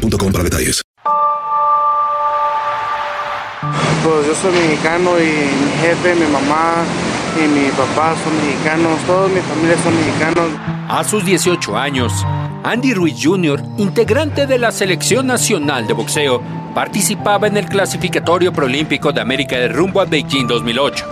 mobile.com 0.00 0.32
para 0.32 0.44
detalles. 0.44 0.82
Pues 4.02 4.26
yo 4.26 4.34
soy 4.34 4.52
mexicano 4.52 5.10
y 5.18 5.24
mi 5.24 5.70
jefe, 5.82 6.14
mi 6.14 6.26
mamá 6.32 6.84
y 7.36 7.48
mi 7.48 7.68
papá 7.70 8.14
son 8.24 8.34
mexicanos, 8.36 8.98
todos 9.06 9.30
mi 9.30 9.40
familia 9.40 9.76
son 9.82 9.94
mexicanos. 9.94 10.46
A 10.88 11.04
sus 11.04 11.24
18 11.24 11.76
años, 11.76 12.12
Andy 12.64 12.94
Ruiz 12.94 13.16
Jr., 13.22 13.62
integrante 13.76 14.46
de 14.46 14.58
la 14.58 14.72
Selección 14.72 15.26
Nacional 15.26 15.86
de 15.86 15.92
Boxeo, 15.92 16.42
participaba 16.74 17.46
en 17.46 17.58
el 17.58 17.66
clasificatorio 17.66 18.52
proolímpico 18.52 19.12
de 19.12 19.20
América 19.20 19.56
de 19.56 19.68
rumbo 19.68 20.00
a 20.00 20.06
Beijing 20.06 20.46
2008. 20.46 21.04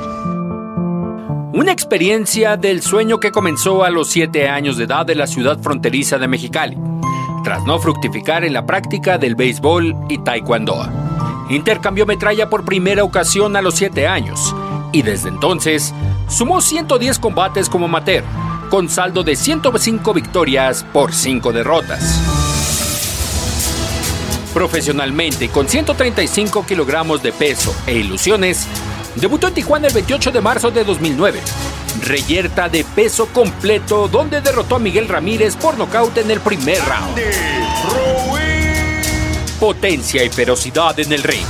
Una 1.52 1.72
experiencia 1.72 2.56
del 2.56 2.82
sueño 2.82 3.20
que 3.20 3.30
comenzó 3.30 3.84
a 3.84 3.90
los 3.90 4.08
7 4.08 4.48
años 4.48 4.78
de 4.78 4.84
edad 4.84 5.04
de 5.04 5.14
la 5.14 5.26
ciudad 5.26 5.58
fronteriza 5.60 6.18
de 6.18 6.28
Mexicali 6.28 6.76
tras 7.48 7.64
no 7.64 7.78
fructificar 7.78 8.44
en 8.44 8.52
la 8.52 8.66
práctica 8.66 9.16
del 9.16 9.34
béisbol 9.34 9.96
y 10.10 10.18
taekwondo. 10.18 10.86
Intercambió 11.48 12.04
metralla 12.04 12.50
por 12.50 12.62
primera 12.62 13.02
ocasión 13.02 13.56
a 13.56 13.62
los 13.62 13.76
7 13.76 14.06
años 14.06 14.54
y 14.92 15.00
desde 15.00 15.30
entonces 15.30 15.94
sumó 16.28 16.60
110 16.60 17.18
combates 17.18 17.70
como 17.70 17.86
amateur, 17.86 18.22
con 18.68 18.90
saldo 18.90 19.22
de 19.22 19.34
105 19.34 20.12
victorias 20.12 20.84
por 20.92 21.14
5 21.14 21.50
derrotas. 21.54 22.20
Profesionalmente, 24.52 25.48
con 25.48 25.70
135 25.70 26.66
kilogramos 26.66 27.22
de 27.22 27.32
peso 27.32 27.74
e 27.86 27.94
ilusiones, 27.94 28.68
debutó 29.16 29.48
en 29.48 29.54
Tijuana 29.54 29.86
el 29.86 29.94
28 29.94 30.32
de 30.32 30.40
marzo 30.42 30.70
de 30.70 30.84
2009 30.84 31.40
reyerta 32.02 32.68
de 32.68 32.84
peso 32.84 33.26
completo 33.26 34.08
donde 34.08 34.40
derrotó 34.40 34.76
a 34.76 34.78
Miguel 34.78 35.08
Ramírez 35.08 35.56
por 35.56 35.76
nocaut 35.78 36.16
en 36.18 36.30
el 36.30 36.40
primer 36.40 36.80
round. 36.84 37.18
Potencia 39.58 40.24
y 40.24 40.28
ferocidad 40.28 40.98
en 41.00 41.12
el 41.12 41.22
ring. 41.22 41.46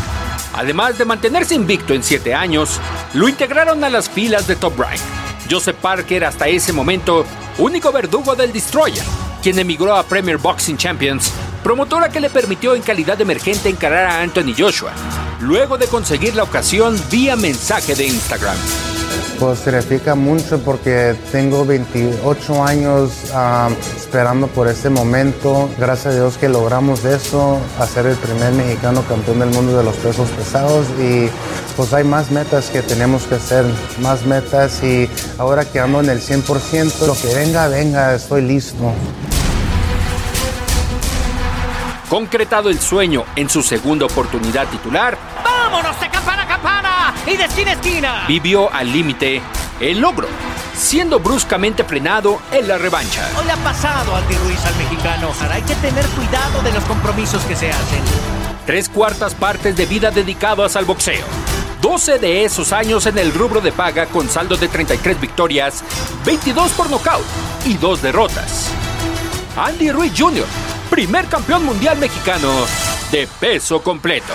Además 0.54 0.98
de 0.98 1.04
mantenerse 1.04 1.54
invicto 1.54 1.94
en 1.94 2.02
7 2.02 2.34
años, 2.34 2.80
lo 3.14 3.28
integraron 3.28 3.84
a 3.84 3.90
las 3.90 4.08
filas 4.08 4.46
de 4.46 4.56
Top 4.56 4.78
Rank. 4.78 4.98
Joseph 5.50 5.76
Parker 5.76 6.24
hasta 6.24 6.48
ese 6.48 6.72
momento, 6.72 7.24
único 7.58 7.92
verdugo 7.92 8.34
del 8.34 8.52
Destroyer, 8.52 9.04
quien 9.42 9.58
emigró 9.58 9.94
a 9.94 10.02
Premier 10.02 10.38
Boxing 10.38 10.76
Champions, 10.76 11.32
promotora 11.62 12.08
que 12.08 12.20
le 12.20 12.30
permitió 12.30 12.74
en 12.74 12.82
calidad 12.82 13.20
emergente 13.20 13.68
encarar 13.68 14.06
a 14.06 14.20
Anthony 14.22 14.54
Joshua, 14.56 14.92
luego 15.40 15.78
de 15.78 15.86
conseguir 15.86 16.34
la 16.34 16.42
ocasión 16.42 17.00
vía 17.10 17.36
mensaje 17.36 17.94
de 17.94 18.06
Instagram. 18.06 18.56
Pues 19.38 19.60
significa 19.60 20.16
mucho 20.16 20.58
porque 20.64 21.14
tengo 21.30 21.64
28 21.64 22.64
años 22.64 23.12
esperando 23.96 24.48
por 24.48 24.66
este 24.66 24.90
momento. 24.90 25.70
Gracias 25.78 26.14
a 26.14 26.16
Dios 26.16 26.36
que 26.38 26.48
logramos 26.48 27.04
eso, 27.04 27.60
hacer 27.78 28.06
el 28.06 28.16
primer 28.16 28.52
mexicano 28.52 29.02
campeón 29.02 29.38
del 29.38 29.50
mundo 29.50 29.76
de 29.76 29.84
los 29.84 29.94
pesos 29.96 30.28
pesados 30.30 30.86
y 30.98 31.28
pues 31.76 31.92
hay 31.92 32.02
más 32.02 32.32
metas 32.32 32.68
que 32.70 32.82
tenemos 32.82 33.24
que 33.24 33.36
hacer, 33.36 33.64
más 34.00 34.26
metas 34.26 34.82
y 34.82 35.08
ahora 35.38 35.64
que 35.64 35.78
ando 35.78 36.00
en 36.00 36.10
el 36.10 36.20
100%, 36.20 37.06
lo 37.06 37.14
que 37.14 37.32
venga, 37.36 37.68
venga, 37.68 38.14
estoy 38.14 38.42
listo. 38.42 38.92
Concretado 42.08 42.70
el 42.70 42.80
sueño 42.80 43.24
en 43.36 43.48
su 43.48 43.62
segunda 43.62 44.06
oportunidad 44.06 44.66
titular, 44.68 45.16
¡vámonos 45.44 45.94
campana 45.96 46.17
y 47.28 47.36
de 47.36 47.44
esquina 47.44 47.70
a 47.70 47.74
esquina! 47.74 48.24
Vivió 48.26 48.72
al 48.72 48.90
límite 48.90 49.42
el 49.80 50.00
logro, 50.00 50.28
siendo 50.74 51.20
bruscamente 51.20 51.84
frenado 51.84 52.40
en 52.50 52.66
la 52.66 52.78
revancha. 52.78 53.28
Hoy 53.38 53.48
ha 53.50 53.56
pasado 53.56 54.16
Andy 54.16 54.34
Ruiz 54.36 54.64
al 54.64 54.74
mexicano. 54.76 55.32
Ahora 55.40 55.56
hay 55.56 55.62
que 55.62 55.74
tener 55.76 56.04
cuidado 56.06 56.62
de 56.62 56.72
los 56.72 56.84
compromisos 56.84 57.42
que 57.44 57.54
se 57.54 57.70
hacen. 57.70 58.02
Tres 58.66 58.88
cuartas 58.88 59.34
partes 59.34 59.76
de 59.76 59.86
vida 59.86 60.10
dedicadas 60.10 60.76
al 60.76 60.84
boxeo. 60.84 61.24
12 61.80 62.18
de 62.18 62.44
esos 62.44 62.72
años 62.72 63.06
en 63.06 63.18
el 63.18 63.32
rubro 63.32 63.60
de 63.60 63.72
paga 63.72 64.06
con 64.06 64.28
saldo 64.28 64.56
de 64.56 64.68
33 64.68 65.20
victorias, 65.20 65.84
22 66.24 66.72
por 66.72 66.90
nocaut 66.90 67.24
y 67.64 67.74
2 67.74 68.02
derrotas. 68.02 68.68
Andy 69.56 69.90
Ruiz 69.92 70.12
Jr., 70.16 70.46
primer 70.90 71.26
campeón 71.26 71.64
mundial 71.64 71.98
mexicano 71.98 72.50
de 73.12 73.28
peso 73.40 73.82
completo. 73.82 74.34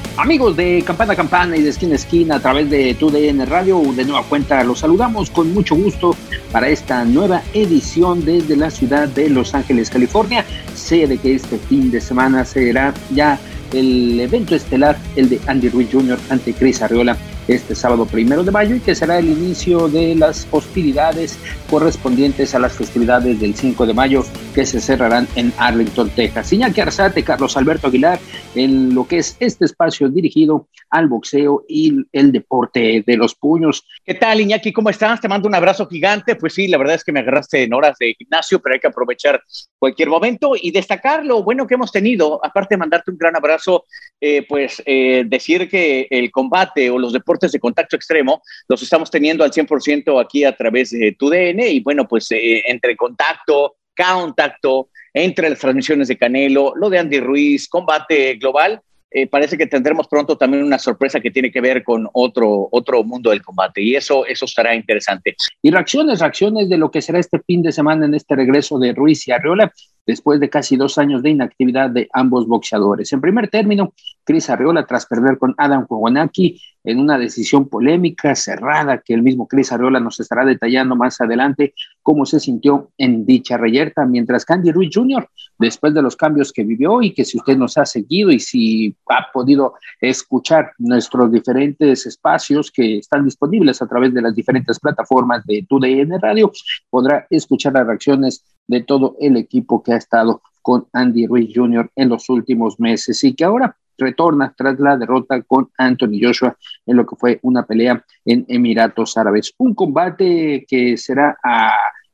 Amigos 0.21 0.55
de 0.55 0.83
Campana 0.85 1.15
Campana 1.15 1.57
y 1.57 1.63
de 1.63 1.69
Esquina 1.69 1.93
a 1.93 1.95
Esquina 1.95 2.35
a 2.35 2.39
través 2.39 2.69
de 2.69 2.93
TUDN 2.93 3.43
Radio, 3.47 3.81
de 3.95 4.05
nueva 4.05 4.21
cuenta 4.21 4.63
los 4.63 4.77
saludamos 4.77 5.31
con 5.31 5.51
mucho 5.51 5.73
gusto 5.73 6.15
para 6.51 6.69
esta 6.69 7.03
nueva 7.05 7.41
edición 7.53 8.23
desde 8.23 8.55
la 8.55 8.69
ciudad 8.69 9.07
de 9.07 9.31
Los 9.31 9.55
Ángeles, 9.55 9.89
California. 9.89 10.45
Sé 10.75 11.07
de 11.07 11.17
que 11.17 11.33
este 11.33 11.57
fin 11.57 11.89
de 11.89 11.99
semana 11.99 12.45
será 12.45 12.93
ya 13.09 13.39
el 13.73 14.19
evento 14.19 14.53
estelar, 14.53 14.95
el 15.15 15.27
de 15.27 15.41
Andy 15.47 15.69
Ruiz 15.69 15.89
Jr. 15.91 16.19
ante 16.29 16.53
Chris 16.53 16.83
Arriola 16.83 17.17
este 17.47 17.75
sábado 17.75 18.05
primero 18.05 18.43
de 18.43 18.51
mayo 18.51 18.75
y 18.75 18.79
que 18.79 18.95
será 18.95 19.19
el 19.19 19.29
inicio 19.29 19.87
de 19.87 20.15
las 20.15 20.47
hostilidades 20.51 21.37
correspondientes 21.69 22.53
a 22.53 22.59
las 22.59 22.73
festividades 22.73 23.39
del 23.39 23.55
5 23.55 23.85
de 23.85 23.93
mayo 23.93 24.23
que 24.53 24.65
se 24.65 24.81
cerrarán 24.81 25.27
en 25.35 25.53
Arlington, 25.57 26.09
Texas. 26.09 26.51
Iñaki 26.51 26.81
Arzate, 26.81 27.23
Carlos 27.23 27.57
Alberto 27.57 27.87
Aguilar, 27.87 28.19
en 28.55 28.93
lo 28.93 29.07
que 29.07 29.19
es 29.19 29.37
este 29.39 29.65
espacio 29.65 30.09
dirigido 30.09 30.67
al 30.89 31.07
boxeo 31.07 31.63
y 31.67 31.95
el 32.11 32.31
deporte 32.31 33.03
de 33.05 33.17
los 33.17 33.35
puños. 33.35 33.85
¿Qué 34.05 34.13
tal, 34.13 34.41
Iñaki? 34.41 34.73
¿Cómo 34.73 34.89
estás? 34.89 35.21
Te 35.21 35.27
mando 35.27 35.47
un 35.47 35.55
abrazo 35.55 35.87
gigante. 35.87 36.35
Pues 36.35 36.53
sí, 36.53 36.67
la 36.67 36.77
verdad 36.77 36.95
es 36.95 37.03
que 37.03 37.11
me 37.11 37.21
agarraste 37.21 37.63
en 37.63 37.73
horas 37.73 37.97
de 37.97 38.15
gimnasio, 38.17 38.59
pero 38.61 38.73
hay 38.73 38.79
que 38.79 38.87
aprovechar 38.87 39.41
cualquier 39.79 40.09
momento 40.09 40.53
y 40.61 40.71
destacar 40.71 41.25
lo 41.25 41.43
bueno 41.43 41.65
que 41.65 41.75
hemos 41.75 41.91
tenido. 41.91 42.43
Aparte 42.43 42.75
de 42.75 42.79
mandarte 42.79 43.11
un 43.11 43.17
gran 43.17 43.35
abrazo, 43.35 43.85
eh, 44.19 44.45
pues 44.47 44.83
eh, 44.85 45.23
decir 45.25 45.69
que 45.69 46.07
el 46.09 46.29
combate 46.31 46.89
o 46.89 46.99
los 46.99 47.13
deportes 47.13 47.30
de 47.39 47.59
contacto 47.59 47.95
extremo 47.95 48.41
los 48.67 48.81
estamos 48.83 49.09
teniendo 49.09 49.43
al 49.43 49.51
100% 49.51 50.21
aquí 50.21 50.43
a 50.43 50.55
través 50.55 50.91
de 50.91 51.15
tu 51.17 51.29
DN 51.29 51.67
y 51.67 51.79
bueno, 51.79 52.07
pues 52.07 52.31
eh, 52.31 52.63
entre 52.67 52.95
contacto, 52.95 53.77
contacto, 53.95 54.89
entre 55.13 55.49
las 55.49 55.59
transmisiones 55.59 56.07
de 56.07 56.17
Canelo, 56.17 56.73
lo 56.75 56.89
de 56.89 56.99
Andy 56.99 57.19
Ruiz, 57.19 57.67
combate 57.67 58.35
global, 58.35 58.81
eh, 59.13 59.27
parece 59.27 59.57
que 59.57 59.67
tendremos 59.67 60.07
pronto 60.07 60.37
también 60.37 60.63
una 60.63 60.79
sorpresa 60.79 61.19
que 61.19 61.31
tiene 61.31 61.51
que 61.51 61.59
ver 61.59 61.83
con 61.83 62.07
otro, 62.13 62.69
otro 62.71 63.03
mundo 63.03 63.29
del 63.29 63.41
combate 63.41 63.81
y 63.81 63.95
eso, 63.95 64.25
eso 64.25 64.45
estará 64.45 64.73
interesante. 64.73 65.35
Y 65.61 65.69
reacciones, 65.69 66.19
reacciones 66.19 66.69
de 66.69 66.77
lo 66.77 66.89
que 66.89 67.01
será 67.01 67.19
este 67.19 67.39
fin 67.39 67.61
de 67.61 67.73
semana 67.73 68.05
en 68.05 68.13
este 68.13 68.35
regreso 68.35 68.79
de 68.79 68.93
Ruiz 68.93 69.27
y 69.27 69.31
Arriola 69.31 69.71
después 70.05 70.39
de 70.39 70.49
casi 70.49 70.75
dos 70.75 70.97
años 70.97 71.23
de 71.23 71.31
inactividad 71.31 71.89
de 71.89 72.09
ambos 72.13 72.47
boxeadores. 72.47 73.11
En 73.13 73.21
primer 73.21 73.49
término, 73.49 73.93
Chris 74.23 74.49
Arriola, 74.49 74.85
tras 74.85 75.05
perder 75.05 75.37
con 75.37 75.53
Adam 75.57 75.85
Kowanaki 75.85 76.59
en 76.83 76.99
una 76.99 77.17
decisión 77.17 77.69
polémica, 77.69 78.35
cerrada, 78.35 78.99
que 78.99 79.13
el 79.13 79.21
mismo 79.21 79.47
Chris 79.47 79.71
Arriola 79.71 79.99
nos 79.99 80.19
estará 80.19 80.45
detallando 80.45 80.95
más 80.95 81.21
adelante 81.21 81.73
cómo 82.01 82.25
se 82.25 82.39
sintió 82.39 82.91
en 82.97 83.25
dicha 83.25 83.57
reyerta, 83.57 84.05
mientras 84.05 84.45
que 84.45 84.53
Andy 84.53 84.71
Ruiz 84.71 84.89
Jr., 84.93 85.27
después 85.59 85.93
de 85.93 86.01
los 86.01 86.15
cambios 86.15 86.51
que 86.51 86.63
vivió 86.63 87.01
y 87.01 87.13
que 87.13 87.23
si 87.23 87.37
usted 87.37 87.55
nos 87.55 87.77
ha 87.77 87.85
seguido 87.85 88.31
y 88.31 88.39
si 88.39 88.95
ha 89.07 89.31
podido 89.31 89.75
escuchar 89.99 90.71
nuestros 90.79 91.31
diferentes 91.31 92.05
espacios 92.07 92.71
que 92.71 92.97
están 92.97 93.25
disponibles 93.25 93.81
a 93.81 93.87
través 93.87 94.13
de 94.13 94.21
las 94.21 94.33
diferentes 94.33 94.79
plataformas 94.79 95.45
de 95.45 95.65
TUDN 95.67 96.19
Radio, 96.19 96.51
podrá 96.89 97.27
escuchar 97.29 97.73
las 97.73 97.85
reacciones 97.85 98.43
de 98.71 98.81
todo 98.81 99.17
el 99.19 99.35
equipo 99.35 99.83
que 99.83 99.91
ha 99.91 99.97
estado 99.97 100.41
con 100.61 100.87
Andy 100.93 101.27
Ruiz 101.27 101.51
Jr. 101.53 101.91
en 101.93 102.07
los 102.07 102.29
últimos 102.29 102.79
meses 102.79 103.21
y 103.25 103.33
que 103.33 103.43
ahora 103.43 103.75
retorna 103.97 104.53
tras 104.57 104.79
la 104.79 104.95
derrota 104.95 105.41
con 105.41 105.69
Anthony 105.77 106.19
Joshua 106.21 106.57
en 106.85 106.95
lo 106.95 107.05
que 107.05 107.17
fue 107.17 107.39
una 107.43 107.65
pelea 107.65 108.03
en 108.23 108.45
Emiratos 108.47 109.17
Árabes. 109.17 109.53
Un 109.57 109.75
combate 109.75 110.65
que 110.67 110.95
será, 110.95 111.37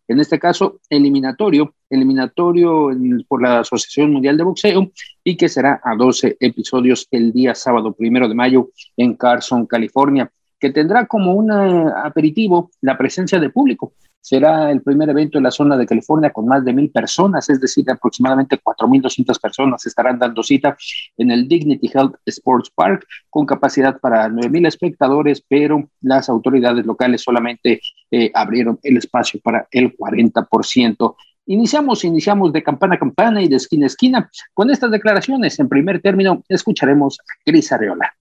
en 0.08 0.20
este 0.20 0.40
caso, 0.40 0.80
eliminatorio, 0.90 1.76
eliminatorio 1.92 2.90
por 3.28 3.44
la 3.44 3.60
Asociación 3.60 4.12
Mundial 4.12 4.36
de 4.36 4.44
Boxeo 4.44 4.92
y 5.24 5.38
que 5.38 5.50
será 5.50 5.80
a 5.84 5.96
12 5.96 6.38
episodios 6.40 7.08
el 7.12 7.32
día 7.32 7.54
sábado 7.54 7.94
primero 7.94 8.28
de 8.28 8.34
mayo 8.34 8.70
en 8.98 9.14
Carson, 9.14 9.68
California, 9.68 10.32
que 10.60 10.72
tendrá 10.72 11.06
como 11.06 11.36
un 11.36 11.52
eh, 11.52 11.92
aperitivo 12.04 12.72
la 12.82 12.98
presencia 12.98 13.40
de 13.40 13.52
público. 13.52 13.94
Será 14.22 14.72
el 14.72 14.82
primer 14.82 15.10
evento 15.10 15.38
en 15.38 15.46
la 15.46 15.52
zona 15.52 15.78
de 15.78 15.86
California 15.86 16.32
con 16.32 16.46
más 16.46 16.66
de 16.66 16.74
mil 16.74 16.90
personas, 16.90 17.50
es 17.50 17.62
decir, 17.62 17.90
aproximadamente 17.90 18.60
4.200 18.62 19.40
personas 19.40 19.86
estarán 19.86 20.20
dando 20.20 20.44
cita 20.44 20.76
en 21.18 21.32
el 21.32 21.48
Dignity 21.48 21.90
Health 21.94 22.16
Sports 22.26 22.70
Park 22.76 23.06
con 23.30 23.46
capacidad 23.46 24.00
para 24.00 24.28
9.000 24.28 24.68
espectadores, 24.68 25.44
pero 25.48 25.90
las 26.02 26.28
autoridades 26.30 26.86
locales 26.86 27.22
solamente 27.22 27.80
eh, 28.12 28.32
abrieron 28.34 28.80
el 28.84 28.98
espacio 28.98 29.40
para 29.42 29.68
el 29.72 29.96
40%. 29.96 31.16
Iniciamos, 31.50 32.04
iniciamos 32.04 32.52
de 32.52 32.62
campana 32.62 32.96
a 32.96 33.00
campana 33.00 33.42
y 33.42 33.48
de 33.48 33.56
esquina 33.56 33.86
a 33.86 33.88
esquina. 33.88 34.30
Con 34.54 34.70
estas 34.70 34.92
declaraciones, 34.92 35.58
en 35.60 35.70
primer 35.70 36.02
término, 36.02 36.44
escucharemos 36.50 37.20
a 37.20 37.44
Cris 37.46 37.72
Arreola. 37.72 38.14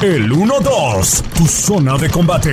El 0.00 0.30
1-2, 0.30 1.22
tu 1.36 1.46
zona 1.46 1.98
de 1.98 2.08
combate. 2.08 2.52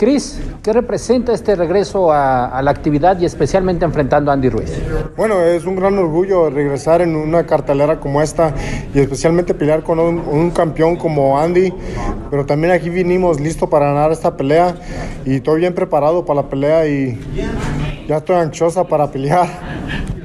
Cris, 0.00 0.40
¿qué 0.62 0.72
representa 0.72 1.34
este 1.34 1.54
regreso 1.54 2.10
a, 2.10 2.62
la 2.62 2.70
actividad 2.70 3.20
y 3.20 3.26
especialmente 3.26 3.84
enfrentando 3.84 4.30
a 4.30 4.34
Andy 4.34 4.48
Ruiz? 4.48 4.72
Bueno, 5.14 5.42
es 5.42 5.66
un 5.66 5.76
gran 5.76 5.98
orgullo 5.98 6.48
regresar 6.48 7.02
en 7.02 7.14
una 7.14 7.44
cartelera 7.44 8.00
como 8.00 8.22
esta 8.22 8.54
y 8.94 8.98
especialmente 8.98 9.52
pelear 9.52 9.82
con 9.82 9.98
un, 9.98 10.50
campeón 10.52 10.96
como 10.96 11.38
Andy, 11.38 11.70
pero 12.30 12.46
también 12.46 12.72
aquí 12.72 12.88
vinimos 12.88 13.40
listo 13.40 13.68
para 13.68 13.88
ganar 13.88 14.10
esta 14.10 14.38
pelea 14.38 14.74
y 15.26 15.34
estoy 15.34 15.60
bien 15.60 15.74
preparado 15.74 16.24
para 16.24 16.40
la 16.40 16.48
pelea 16.48 16.88
y 16.88 17.20
ya 18.08 18.16
estoy 18.16 18.36
ansiosa 18.36 18.84
para 18.84 19.10
pelear. 19.10 19.48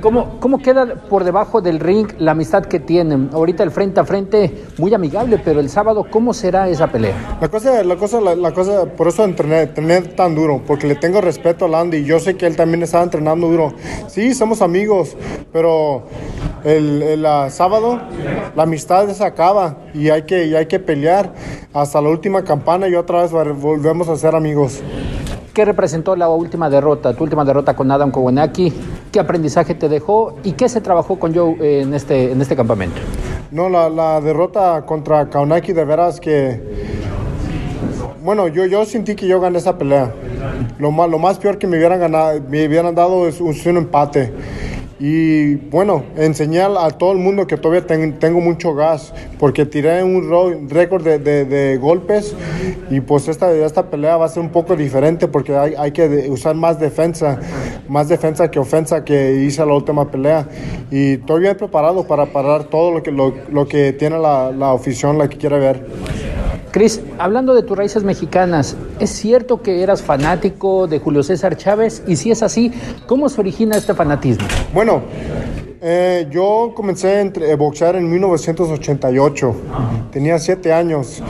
¿Cómo, 0.05 0.39
¿Cómo 0.39 0.59
queda 0.59 0.85
por 1.09 1.23
debajo 1.23 1.61
del 1.61 1.79
ring 1.79 2.07
la 2.19 2.33
amistad 2.33 2.63
que 2.63 2.79
tienen? 2.79 3.31
Ahorita 3.33 3.63
el 3.63 3.71
frente 3.71 3.99
a 3.99 4.05
frente 4.05 4.65
muy 4.77 4.93
amigable, 4.93 5.41
pero 5.43 5.59
el 5.59 5.67
sábado, 5.67 6.05
¿cómo 6.07 6.31
será 6.31 6.69
esa 6.69 6.85
pelea? 6.85 7.37
La 7.41 7.49
cosa, 7.49 7.83
la 7.83 7.95
cosa, 7.95 8.21
la, 8.21 8.53
cosa, 8.53 8.85
por 8.85 9.07
eso 9.07 9.23
entrené, 9.23 9.65
tan 10.15 10.35
duro, 10.35 10.61
porque 10.67 10.85
le 10.85 10.93
tengo 10.93 11.21
respeto 11.21 11.65
a 11.65 11.69
Landy 11.69 11.97
y 11.97 12.05
yo 12.05 12.19
sé 12.19 12.37
que 12.37 12.45
él 12.45 12.55
también 12.55 12.83
estaba 12.83 13.03
entrenando 13.03 13.47
duro. 13.47 13.73
Sí, 14.05 14.35
somos 14.35 14.61
amigos, 14.61 15.17
pero 15.51 16.03
el, 16.63 17.01
el, 17.01 17.25
sábado 17.49 17.99
la 18.55 18.61
amistad 18.61 19.09
se 19.09 19.25
acaba 19.25 19.77
y 19.95 20.11
hay 20.11 20.21
que, 20.21 20.45
y 20.45 20.53
hay 20.53 20.67
que 20.67 20.77
pelear 20.77 21.33
hasta 21.73 21.99
la 21.99 22.09
última 22.09 22.43
campana 22.43 22.87
y 22.87 22.93
otra 22.93 23.23
vez 23.23 23.31
volvemos 23.31 24.07
a 24.09 24.15
ser 24.17 24.35
amigos. 24.35 24.83
¿Qué 25.55 25.63
representó 25.63 26.17
la 26.17 26.27
última 26.27 26.69
derrota, 26.69 27.13
tu 27.13 27.23
última 27.23 27.45
derrota 27.45 27.77
con 27.77 27.89
Adam 27.89 28.11
Kowenaki? 28.11 28.73
¿Qué 29.15 29.21
aprendizaje 29.21 29.75
te 29.75 29.87
dejó 29.87 30.35
y 30.43 30.51
qué 30.51 30.67
se 30.67 30.81
trabajó 30.81 31.17
con 31.17 31.33
Joe 31.33 31.55
en 31.61 31.93
este, 31.93 32.33
en 32.33 32.41
este 32.41 32.53
campamento? 32.53 32.97
No, 33.49 33.69
la, 33.69 34.19
derrota 34.19 34.85
contra 34.85 35.29
Kaunaki 35.29 35.71
de 35.71 35.85
veras 35.85 36.19
que... 36.19 36.61
Bueno, 38.21 38.49
yo, 38.49 38.65
yo 38.65 38.83
sentí 38.83 39.15
que 39.15 39.25
yo 39.25 39.39
gané 39.39 39.59
esa 39.59 39.77
pelea. 39.77 40.13
Lo 40.79 40.91
más, 40.91 41.09
lo 41.09 41.17
más 41.17 41.37
peor 41.39 41.57
que 41.57 41.65
me 41.65 41.77
hubieran, 41.77 42.01
ganado, 42.01 42.41
me 42.49 42.67
hubieran 42.67 42.93
dado 42.93 43.25
es 43.29 43.39
un 43.39 43.77
empate. 43.77 44.33
Y 44.97 45.55
bueno, 45.55 46.05
enseñar 46.15 46.71
a 46.77 46.89
todo 46.89 47.11
el 47.11 47.17
mundo 47.17 47.45
que 47.47 47.57
todavía 47.57 47.85
tengo 47.85 48.39
mucho 48.39 48.73
gas, 48.73 49.13
porque 49.37 49.65
tiré 49.65 50.01
un 50.03 50.69
récord 50.69 51.03
de, 51.03 51.77
golpes 51.81 52.33
y 52.89 53.01
pues 53.01 53.27
esta, 53.27 53.51
esta 53.51 53.89
pelea 53.89 54.15
va 54.15 54.25
a 54.25 54.29
ser 54.29 54.41
un 54.41 54.49
poco 54.49 54.75
diferente 54.75 55.27
porque 55.27 55.53
hay, 55.53 55.73
hay, 55.77 55.91
que 55.91 56.29
usar 56.29 56.55
más 56.55 56.79
defensa, 56.79 57.37
más 57.89 58.07
defensa 58.07 58.49
que 58.49 58.57
ofensa 58.57 59.03
que 59.03 59.43
hice 59.45 59.65
la 59.65 59.73
última 59.73 60.09
pelea. 60.09 60.47
Y 60.89 61.13
estoy 61.15 61.41
bien 61.41 61.57
preparado 61.57 62.07
para 62.07 62.27
parar 62.27 62.63
todo 62.65 62.91
lo 62.91 63.03
que, 63.03 63.11
lo, 63.11 63.67
que 63.67 63.91
tiene 63.91 64.17
la, 64.17 64.51
la 64.51 64.71
afición, 64.71 65.17
la 65.17 65.27
que 65.27 65.37
quiere 65.37 65.59
ver. 65.59 65.85
Cris, 66.75 66.99
hablando 67.19 67.55
de 67.55 67.63
tus 67.63 67.77
raíces 67.77 68.03
mexicanas, 68.03 68.75
¿es 68.99 69.09
cierto 69.09 69.61
que 69.61 69.81
eras 69.81 70.01
fanático 70.01 70.87
de 70.87 70.99
Julio 70.99 71.23
César 71.23 71.55
Chávez? 71.55 72.03
Y 72.05 72.17
si 72.17 72.31
es 72.31 72.43
así, 72.43 72.73
¿cómo 73.07 73.29
se 73.29 73.39
origina 73.39 73.77
este 73.77 73.93
fanatismo? 73.93 74.45
Bueno, 74.73 75.03
eh, 75.81 76.27
yo 76.29 76.73
comencé 76.75 77.31
a 77.49 77.55
boxear 77.55 77.95
en 77.95 78.11
1988, 78.11 79.55
tenía 80.11 80.37
siete 80.37 80.73
años. 80.73 81.23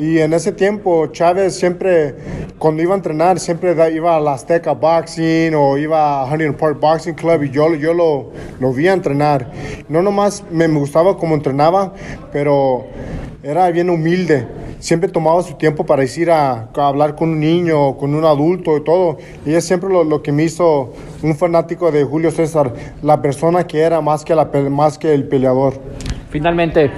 Y 0.00 0.18
en 0.18 0.32
ese 0.32 0.50
tiempo 0.50 1.06
Chávez 1.06 1.54
siempre, 1.54 2.16
cuando 2.58 2.82
iba 2.82 2.94
a 2.94 2.96
entrenar, 2.96 3.38
siempre 3.38 3.76
iba 3.94 4.16
a 4.16 4.34
Azteca 4.34 4.72
Boxing 4.72 5.54
o 5.54 5.78
iba 5.78 6.22
a 6.22 6.24
Huntington 6.24 6.56
Park 6.56 6.80
Boxing 6.80 7.14
Club 7.14 7.44
y 7.44 7.50
yo, 7.50 7.72
yo 7.76 7.94
lo, 7.94 8.32
lo 8.58 8.72
vi 8.72 8.88
a 8.88 8.94
entrenar. 8.94 9.52
No 9.88 10.02
nomás 10.02 10.42
me 10.50 10.66
gustaba 10.66 11.16
cómo 11.16 11.36
entrenaba, 11.36 11.94
pero 12.32 12.86
era 13.44 13.70
bien 13.70 13.90
humilde 13.90 14.58
siempre 14.78 15.08
tomaba 15.08 15.42
su 15.42 15.54
tiempo 15.54 15.84
para 15.84 16.04
ir 16.04 16.30
a, 16.30 16.68
hablar 16.74 17.14
con 17.14 17.30
un 17.30 17.40
niño, 17.40 17.96
con 17.96 18.14
un 18.14 18.24
adulto 18.24 18.76
y 18.76 18.84
todo. 18.84 19.18
Y 19.44 19.54
es 19.54 19.64
siempre 19.64 19.90
lo, 19.90 20.22
que 20.22 20.32
me 20.32 20.44
hizo 20.44 20.92
un 21.22 21.34
fanático 21.34 21.90
de 21.90 22.04
Julio 22.04 22.30
César, 22.30 22.72
la 23.02 23.20
persona 23.20 23.66
que 23.66 23.80
era 23.80 24.00
más 24.00 24.24
que, 24.24 24.34
la, 24.34 24.44
más 24.70 24.98
que 24.98 25.14
el 25.14 25.28
peleador. 25.28 25.74
Finalmente, 26.30 26.90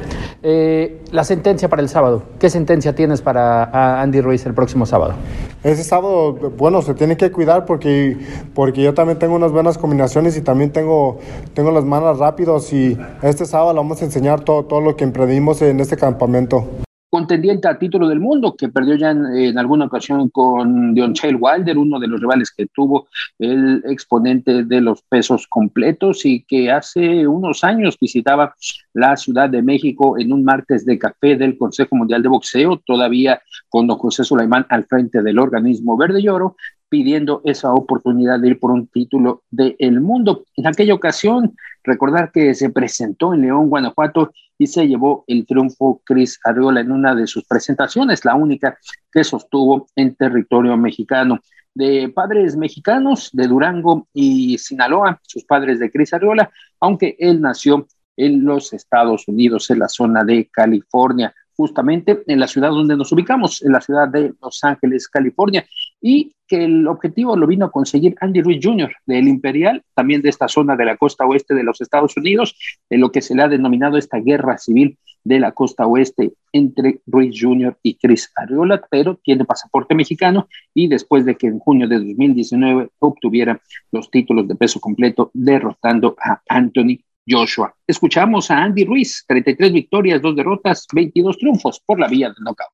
eh, 0.42 1.02
la 1.12 1.22
sentencia 1.22 1.68
para 1.68 1.82
el 1.82 1.88
sábado. 1.88 2.22
¿Qué 2.38 2.50
sentencia 2.50 2.94
tienes 2.94 3.22
para 3.22 4.00
Andy 4.00 4.20
Ruiz 4.20 4.44
el 4.46 4.54
próximo 4.54 4.86
sábado? 4.86 5.14
Ese 5.62 5.84
sábado, 5.84 6.32
bueno, 6.32 6.82
se 6.82 6.94
tiene 6.94 7.16
que 7.16 7.30
cuidar 7.30 7.66
porque, 7.66 8.16
porque 8.54 8.82
yo 8.82 8.94
también 8.94 9.18
tengo 9.18 9.36
unas 9.36 9.52
buenas 9.52 9.76
combinaciones 9.78 10.36
y 10.36 10.40
también 10.40 10.72
tengo, 10.72 11.18
tengo 11.54 11.70
las 11.70 11.84
manos 11.84 12.18
rápidas 12.18 12.72
y 12.72 12.98
este 13.22 13.44
sábado 13.44 13.72
le 13.72 13.76
vamos 13.76 14.00
a 14.00 14.06
enseñar 14.06 14.40
todo, 14.40 14.64
todo 14.64 14.80
lo 14.80 14.96
que 14.96 15.04
emprendimos 15.04 15.60
en 15.62 15.78
este 15.80 15.96
campamento 15.96 16.66
contendiente 17.10 17.66
a 17.66 17.78
título 17.78 18.08
del 18.08 18.20
mundo, 18.20 18.54
que 18.56 18.68
perdió 18.68 18.94
ya 18.94 19.10
en, 19.10 19.58
alguna 19.58 19.86
ocasión 19.86 20.28
con 20.30 20.94
Chael 21.12 21.36
Wilder, 21.38 21.76
uno 21.76 21.98
de 21.98 22.06
los 22.06 22.20
rivales 22.20 22.52
que 22.52 22.66
tuvo 22.66 23.08
el 23.38 23.82
exponente 23.86 24.64
de 24.64 24.80
los 24.80 25.02
pesos 25.02 25.46
completos 25.48 26.24
y 26.24 26.44
que 26.44 26.70
hace 26.70 27.26
unos 27.26 27.64
años 27.64 27.98
visitaba 28.00 28.54
la 28.94 29.16
Ciudad 29.16 29.50
de 29.50 29.60
México 29.60 30.16
en 30.18 30.32
un 30.32 30.44
martes 30.44 30.86
de 30.86 30.98
café 30.98 31.36
del 31.36 31.58
Consejo 31.58 31.96
Mundial 31.96 32.22
de 32.22 32.28
Boxeo, 32.28 32.80
todavía 32.86 33.42
con 33.68 33.88
don 33.88 33.98
José 33.98 34.22
Sulaimán 34.22 34.66
al 34.68 34.84
frente 34.84 35.20
del 35.22 35.40
organismo 35.40 35.96
verde 35.96 36.20
y 36.20 36.28
oro, 36.28 36.56
pidiendo 36.88 37.40
esa 37.44 37.72
oportunidad 37.72 38.40
de 38.40 38.48
ir 38.48 38.58
por 38.58 38.70
un 38.72 38.86
título 38.88 39.42
del 39.50 40.00
mundo. 40.00 40.44
En 40.56 40.66
aquella 40.66 40.94
ocasión, 40.94 41.56
recordar 41.84 42.30
que 42.32 42.54
se 42.54 42.70
presentó 42.70 43.34
en 43.34 43.42
León, 43.42 43.68
Guanajuato, 43.68 44.32
y 44.58 44.66
se 44.66 44.86
llevó 44.86 45.24
el 45.26 45.46
triunfo 45.46 46.02
Cris 46.04 46.38
Arriola 46.44 46.80
en 46.80 46.92
una 46.92 47.14
de 47.14 47.26
sus 47.26 47.44
presentaciones, 47.44 48.24
la 48.24 48.34
única 48.34 48.78
que 49.10 49.24
sostuvo 49.24 49.86
en 49.96 50.14
territorio 50.14 50.76
mexicano. 50.76 51.40
De 51.74 52.08
padres 52.08 52.56
mexicanos 52.56 53.30
de 53.32 53.46
Durango 53.46 54.08
y 54.12 54.58
Sinaloa, 54.58 55.20
sus 55.22 55.44
padres 55.44 55.78
de 55.78 55.90
Cris 55.90 56.12
Arriola, 56.12 56.50
aunque 56.80 57.16
él 57.18 57.40
nació 57.40 57.86
en 58.16 58.44
los 58.44 58.72
Estados 58.72 59.28
Unidos, 59.28 59.70
en 59.70 59.78
la 59.78 59.88
zona 59.88 60.24
de 60.24 60.48
California 60.52 61.34
justamente 61.60 62.22
en 62.26 62.40
la 62.40 62.46
ciudad 62.46 62.70
donde 62.70 62.96
nos 62.96 63.12
ubicamos, 63.12 63.60
en 63.60 63.72
la 63.72 63.82
ciudad 63.82 64.08
de 64.08 64.32
Los 64.40 64.64
Ángeles, 64.64 65.06
California, 65.08 65.62
y 66.00 66.34
que 66.46 66.64
el 66.64 66.88
objetivo 66.88 67.36
lo 67.36 67.46
vino 67.46 67.66
a 67.66 67.70
conseguir 67.70 68.16
Andy 68.20 68.42
Ruiz 68.42 68.58
Jr. 68.62 68.90
del 69.06 69.28
Imperial, 69.28 69.82
también 69.94 70.22
de 70.22 70.30
esta 70.30 70.48
zona 70.48 70.76
de 70.76 70.84
la 70.84 70.96
costa 70.96 71.24
oeste 71.24 71.54
de 71.54 71.62
los 71.62 71.80
Estados 71.80 72.16
Unidos, 72.16 72.56
en 72.88 73.00
lo 73.00 73.12
que 73.12 73.22
se 73.22 73.34
le 73.34 73.42
ha 73.42 73.48
denominado 73.48 73.96
esta 73.96 74.18
guerra 74.18 74.58
civil 74.58 74.98
de 75.22 75.38
la 75.38 75.52
costa 75.52 75.86
oeste 75.86 76.32
entre 76.52 77.00
Ruiz 77.06 77.36
Jr. 77.38 77.76
y 77.82 77.94
Chris 77.94 78.32
Arriola, 78.34 78.82
pero 78.90 79.16
tiene 79.22 79.44
pasaporte 79.44 79.94
mexicano 79.94 80.48
y 80.74 80.88
después 80.88 81.24
de 81.24 81.36
que 81.36 81.46
en 81.46 81.58
junio 81.58 81.86
de 81.86 81.98
2019 81.98 82.88
obtuviera 82.98 83.60
los 83.92 84.10
títulos 84.10 84.48
de 84.48 84.54
peso 84.54 84.80
completo 84.80 85.30
derrotando 85.34 86.16
a 86.18 86.40
Anthony 86.48 86.98
Joshua. 87.28 87.74
Escuchamos 87.86 88.50
a 88.50 88.58
Andy 88.58 88.84
Ruiz, 88.84 89.24
33 89.28 89.72
victorias, 89.72 90.22
2 90.22 90.36
derrotas, 90.36 90.86
22 90.92 91.38
triunfos 91.38 91.80
por 91.84 92.00
la 92.00 92.08
vía 92.08 92.28
del 92.28 92.42
knockout. 92.42 92.70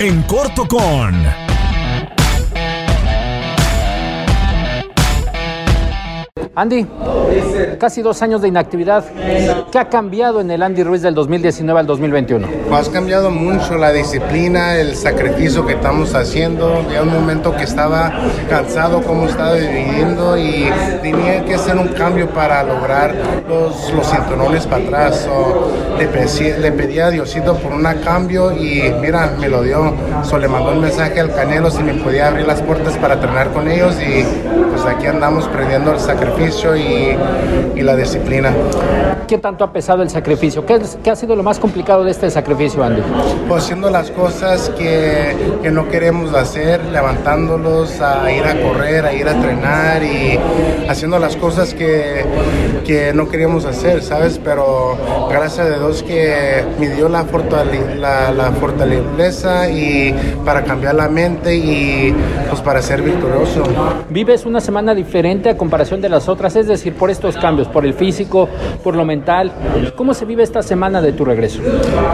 En 0.00 0.22
corto 0.22 0.66
con 0.66 1.14
Andy, 6.54 6.86
casi 7.80 8.02
dos 8.02 8.20
años 8.20 8.42
de 8.42 8.48
inactividad. 8.48 9.04
¿Qué 9.70 9.78
ha 9.78 9.88
cambiado 9.88 10.42
en 10.42 10.50
el 10.50 10.62
Andy 10.62 10.82
Ruiz 10.82 11.00
del 11.00 11.14
2019 11.14 11.80
al 11.80 11.86
2021? 11.86 12.46
Pues 12.68 12.88
ha 12.88 12.92
cambiado 12.92 13.30
mucho 13.30 13.78
la 13.78 13.90
disciplina, 13.90 14.76
el 14.76 14.94
sacrificio 14.94 15.64
que 15.64 15.72
estamos 15.72 16.14
haciendo. 16.14 16.86
Ya 16.92 17.02
un 17.02 17.08
momento 17.08 17.56
que 17.56 17.64
estaba 17.64 18.12
cansado 18.50 19.00
como 19.00 19.28
estaba 19.28 19.54
viviendo 19.54 20.36
y 20.36 20.70
tenía 21.00 21.42
que 21.42 21.54
hacer 21.54 21.74
un 21.78 21.88
cambio 21.88 22.28
para 22.28 22.62
lograr 22.64 23.14
los, 23.48 23.90
los 23.94 24.06
cinturones 24.06 24.66
para 24.66 24.84
atrás. 24.84 25.26
le, 25.98 26.72
pedí 26.72 26.98
a 26.98 27.08
Diosito 27.08 27.56
por 27.56 27.72
un 27.72 27.82
cambio 28.04 28.52
y 28.52 28.92
mira, 29.00 29.36
me 29.40 29.48
lo 29.48 29.62
dio. 29.62 29.94
So, 30.22 30.36
le 30.36 30.48
mandó 30.48 30.72
un 30.72 30.82
mensaje 30.82 31.18
al 31.18 31.34
Canelo 31.34 31.70
si 31.70 31.82
me 31.82 31.94
podía 31.94 32.28
abrir 32.28 32.46
las 32.46 32.60
puertas 32.60 32.98
para 32.98 33.14
entrenar 33.14 33.52
con 33.52 33.70
ellos 33.70 33.96
y 34.02 34.22
pues 34.70 34.84
aquí 34.84 35.06
andamos 35.06 35.46
aprendiendo 35.46 35.92
el 35.92 35.98
sacrificio 36.00 36.41
y, 36.76 37.78
y, 37.78 37.82
la 37.82 37.96
disciplina. 37.96 38.52
¿Qué 39.28 39.38
tanto 39.38 39.64
ha 39.64 39.72
pesado 39.72 40.02
el 40.02 40.10
sacrificio? 40.10 40.66
¿Qué, 40.66 40.80
¿Qué, 41.02 41.10
ha 41.10 41.16
sido 41.16 41.36
lo 41.36 41.42
más 41.42 41.58
complicado 41.58 42.04
de 42.04 42.10
este 42.10 42.30
sacrificio, 42.30 42.82
Andy? 42.82 43.00
Pues 43.48 43.64
haciendo 43.64 43.90
las 43.90 44.10
cosas 44.10 44.70
que, 44.70 45.34
que 45.62 45.70
no 45.70 45.88
queremos 45.88 46.34
hacer, 46.34 46.84
levantándolos 46.86 48.00
a 48.00 48.30
ir 48.32 48.42
a 48.44 48.60
correr, 48.60 49.06
a 49.06 49.12
ir 49.12 49.28
a 49.28 49.32
entrenar 49.32 50.02
y 50.02 50.38
haciendo 50.88 51.18
las 51.18 51.36
cosas 51.36 51.74
que, 51.74 52.24
que 52.84 53.12
no 53.14 53.28
queríamos 53.28 53.64
hacer, 53.64 54.02
¿sabes? 54.02 54.40
Pero 54.42 54.98
gracias 55.30 55.66
a 55.66 55.78
Dios 55.78 56.02
que 56.02 56.64
me 56.78 56.88
dio 56.90 57.08
la, 57.08 57.24
fortale 57.24 57.96
la, 57.96 58.32
la 58.32 58.50
fortaleza 58.52 59.70
y 59.70 60.12
para 60.44 60.64
cambiar 60.64 60.96
la 60.96 61.08
mente 61.08 61.54
y 61.54 62.14
pues 62.48 62.60
para 62.60 62.82
ser 62.82 63.02
victorioso. 63.02 63.62
¿Vives 64.10 64.44
una 64.44 64.60
semana 64.60 64.94
diferente 64.94 65.48
a 65.48 65.56
comparación 65.56 66.00
de 66.00 66.08
las 66.08 66.28
otras? 66.28 66.31
Es 66.42 66.66
decir, 66.66 66.94
por 66.94 67.10
estos 67.10 67.36
cambios, 67.36 67.68
por 67.68 67.84
el 67.84 67.94
físico, 67.94 68.48
por 68.82 68.96
lo 68.96 69.04
mental. 69.04 69.52
¿Cómo 69.96 70.12
se 70.14 70.24
vive 70.24 70.42
esta 70.42 70.62
semana 70.62 71.00
de 71.00 71.12
tu 71.12 71.24
regreso? 71.24 71.60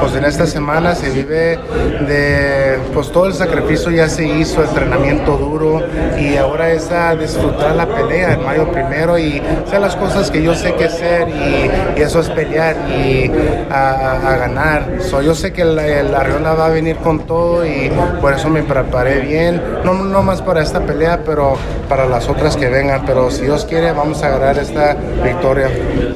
Pues 0.01 0.15
en 0.15 0.25
esta 0.25 0.47
semana 0.47 0.95
se 0.95 1.11
vive 1.11 1.59
de, 2.07 2.79
pues 2.93 3.11
todo 3.11 3.27
el 3.27 3.35
sacrificio 3.35 3.91
ya 3.91 4.09
se 4.09 4.27
hizo, 4.27 4.63
entrenamiento 4.63 5.37
duro 5.37 5.83
y 6.19 6.37
ahora 6.37 6.73
es 6.73 6.91
a 6.91 7.15
disfrutar 7.15 7.75
la 7.77 7.87
pelea 7.87 8.35
en 8.35 8.45
mayo 8.45 8.71
primero 8.71 9.19
y 9.19 9.41
hacer 9.67 9.81
las 9.81 9.97
cosas 9.97 10.31
que 10.31 10.43
yo 10.43 10.55
sé 10.55 10.75
que 10.75 10.85
hacer 10.85 11.29
y, 11.29 11.99
y 11.99 12.03
eso 12.03 12.21
es 12.21 12.29
pelear 12.31 12.77
y 12.91 13.31
a, 13.71 14.13
a 14.13 14.37
ganar. 14.37 14.99
So, 15.01 15.23
yo 15.23 15.35
sé 15.35 15.53
que 15.53 15.65
la, 15.65 16.03
la 16.03 16.19
Ariola 16.21 16.55
va 16.55 16.67
a 16.67 16.71
venir 16.71 16.97
con 16.97 17.21
todo 17.21 17.65
y 17.67 17.91
por 18.21 18.33
eso 18.33 18.49
me 18.49 18.63
preparé 18.63 19.21
bien, 19.21 19.63
no, 19.85 19.95
no 19.95 20.23
más 20.23 20.43
para 20.43 20.63
esta 20.63 20.81
pelea, 20.81 21.21
pero 21.25 21.57
para 21.89 22.07
las 22.07 22.29
otras 22.29 22.57
que 22.57 22.69
vengan. 22.69 23.05
Pero 23.07 23.31
si 23.31 23.43
Dios 23.45 23.65
quiere, 23.65 23.93
vamos 23.93 24.08
a 24.23 24.29
ganar 24.31 24.59
esta 24.59 24.97
victoria. 25.23 25.69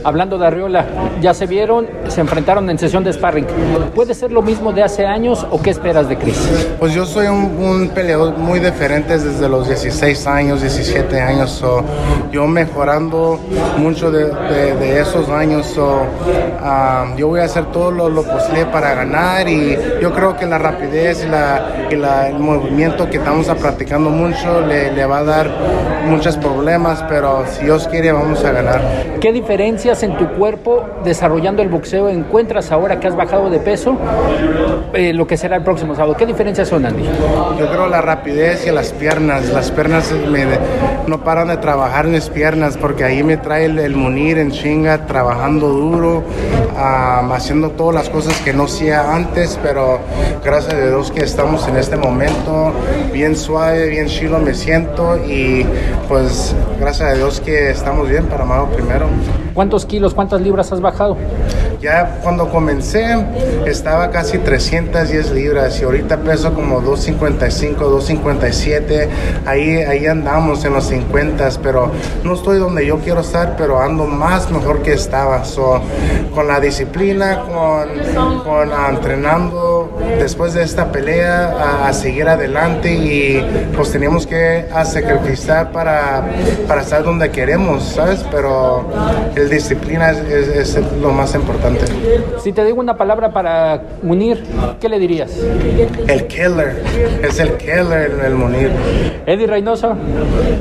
Hablando 0.04 0.38
de 0.38 0.46
Arriola, 0.46 0.86
ya 1.20 1.34
se 1.34 1.46
vieron, 1.46 1.86
se 2.08 2.20
enfrentaron 2.20 2.68
en 2.70 2.78
sesión 2.78 3.04
de 3.04 3.12
sparring. 3.12 3.46
¿Puede 3.94 4.14
ser 4.14 4.32
lo 4.32 4.42
mismo 4.42 4.72
de 4.72 4.82
hace 4.82 5.06
años 5.06 5.46
o 5.50 5.60
qué 5.60 5.70
esperas 5.70 6.08
de 6.08 6.16
Chris? 6.16 6.38
Pues 6.78 6.94
yo 6.94 7.04
soy 7.04 7.26
un, 7.26 7.56
un 7.60 7.88
peleador 7.90 8.36
muy 8.38 8.58
diferente 8.58 9.18
desde 9.18 9.48
los 9.48 9.68
16 9.68 10.26
años, 10.26 10.62
17 10.62 11.20
años. 11.20 11.50
So, 11.50 11.84
yo 12.32 12.46
mejorando 12.46 13.38
mucho 13.76 14.10
de, 14.10 14.24
de, 14.24 14.74
de 14.76 15.00
esos 15.00 15.28
años. 15.28 15.66
So, 15.66 16.02
um, 16.02 17.16
yo 17.16 17.28
voy 17.28 17.40
a 17.40 17.44
hacer 17.44 17.66
todo 17.66 17.90
lo, 17.90 18.08
lo, 18.08 18.22
posible 18.22 18.66
para 18.66 18.94
ganar 18.94 19.48
y 19.48 19.76
yo 20.00 20.12
creo 20.12 20.36
que 20.36 20.46
la 20.46 20.58
rapidez 20.58 21.24
y, 21.24 21.28
la, 21.28 21.88
y 21.90 21.96
la, 21.96 22.28
el 22.28 22.38
movimiento 22.38 23.10
que 23.10 23.18
estamos 23.18 23.46
practicando 23.46 24.10
mucho 24.10 24.60
le, 24.60 24.92
le, 24.92 25.04
va 25.04 25.18
a 25.18 25.24
dar 25.24 25.50
muchos 26.06 26.36
problemas, 26.36 27.04
pero 27.08 27.44
si 27.46 27.68
Dios 27.82 27.90
quiere 27.90 28.12
vamos 28.12 28.44
a 28.44 28.52
ganar. 28.52 28.80
¿Qué 29.20 29.32
diferencias 29.32 30.04
en 30.04 30.16
tu 30.16 30.28
cuerpo 30.34 30.84
desarrollando 31.04 31.62
el 31.62 31.68
boxeo 31.68 32.08
encuentras 32.08 32.70
ahora 32.70 33.00
que 33.00 33.08
has 33.08 33.16
bajado 33.16 33.50
de 33.50 33.58
peso? 33.58 33.96
Eh, 34.94 35.12
lo 35.12 35.26
que 35.26 35.36
será 35.36 35.56
el 35.56 35.64
próximo 35.64 35.94
sábado. 35.94 36.14
¿Qué 36.16 36.26
diferencias 36.26 36.68
son, 36.68 36.86
Andy? 36.86 37.02
Yo 37.58 37.68
creo 37.70 37.88
la 37.88 38.00
rapidez 38.00 38.66
y 38.66 38.70
las 38.70 38.92
piernas. 38.92 39.52
Las 39.52 39.70
piernas 39.70 40.12
me, 40.12 40.44
no 41.06 41.24
paran 41.24 41.48
de 41.48 41.56
trabajar 41.56 42.06
en 42.06 42.12
mis 42.12 42.28
piernas 42.28 42.76
porque 42.76 43.04
ahí 43.04 43.22
me 43.22 43.36
trae 43.36 43.64
el, 43.64 43.78
el 43.78 43.96
Munir 43.96 44.38
en 44.38 44.52
chinga, 44.52 45.06
trabajando 45.06 45.68
duro, 45.68 46.18
um, 46.76 47.32
haciendo 47.32 47.70
todas 47.70 47.94
las 47.94 48.08
cosas 48.10 48.38
que 48.42 48.52
no 48.52 48.64
hacía 48.64 49.14
antes, 49.14 49.58
pero 49.62 49.98
gracias 50.44 50.74
a 50.74 50.86
Dios 50.86 51.10
que 51.10 51.24
estamos 51.24 51.66
en 51.68 51.76
este 51.76 51.96
momento 51.96 52.72
bien 53.12 53.36
suave, 53.36 53.88
bien 53.88 54.06
chilo 54.06 54.38
me 54.38 54.54
siento 54.54 55.16
y 55.16 55.66
pues 56.08 56.54
gracias 56.78 57.10
a 57.10 57.14
Dios 57.14 57.40
que 57.40 57.71
estamos 57.72 58.08
bien 58.08 58.26
para 58.26 58.44
Mago 58.44 58.68
primero. 58.70 59.06
¿Cuántos 59.54 59.86
kilos, 59.86 60.14
cuántas 60.14 60.40
libras 60.40 60.72
has 60.72 60.80
bajado? 60.80 61.16
Ya 61.80 62.20
cuando 62.22 62.48
comencé 62.48 63.04
estaba 63.66 64.10
casi 64.10 64.38
310 64.38 65.32
libras 65.32 65.80
y 65.80 65.84
ahorita 65.84 66.18
peso 66.18 66.54
como 66.54 66.80
255, 66.80 67.84
257. 67.84 69.08
Ahí, 69.46 69.78
ahí 69.78 70.06
andamos 70.06 70.64
en 70.64 70.74
los 70.74 70.84
50, 70.84 71.48
pero 71.60 71.90
no 72.22 72.34
estoy 72.34 72.58
donde 72.58 72.86
yo 72.86 72.98
quiero 72.98 73.20
estar, 73.20 73.56
pero 73.56 73.80
ando 73.80 74.06
más 74.06 74.48
mejor 74.52 74.82
que 74.82 74.92
estaba. 74.92 75.44
So, 75.44 75.82
con 76.32 76.46
la 76.46 76.60
disciplina, 76.60 77.40
con, 77.40 78.42
con 78.44 78.68
uh, 78.68 78.88
entrenando 78.88 79.90
después 80.18 80.54
de 80.54 80.62
esta 80.62 80.90
pelea 80.92 81.86
a, 81.86 81.92
seguir 81.92 82.28
adelante 82.28 82.92
y 82.92 83.70
pues 83.74 83.90
teníamos 83.90 84.26
que 84.26 84.66
sacrificar 84.84 85.72
para, 85.72 86.22
para 86.66 86.82
estar 86.82 87.02
donde 87.02 87.30
queremos, 87.30 87.82
¿sabes? 87.82 88.24
Pero 88.30 88.86
el 89.42 89.50
disciplina 89.50 90.10
es, 90.10 90.18
es, 90.18 90.76
es 90.76 90.92
lo 91.00 91.10
más 91.10 91.34
importante. 91.34 91.84
Si 92.42 92.52
te 92.52 92.64
digo 92.64 92.80
una 92.80 92.96
palabra 92.96 93.32
para 93.32 93.82
Munir, 94.02 94.42
¿qué 94.80 94.88
le 94.88 94.98
dirías? 94.98 95.32
El 96.06 96.26
killer, 96.26 96.82
es 97.22 97.38
el 97.40 97.56
killer 97.56 98.20
el 98.24 98.34
Munir. 98.34 98.70
Eddie 99.26 99.46
Reynoso. 99.46 99.94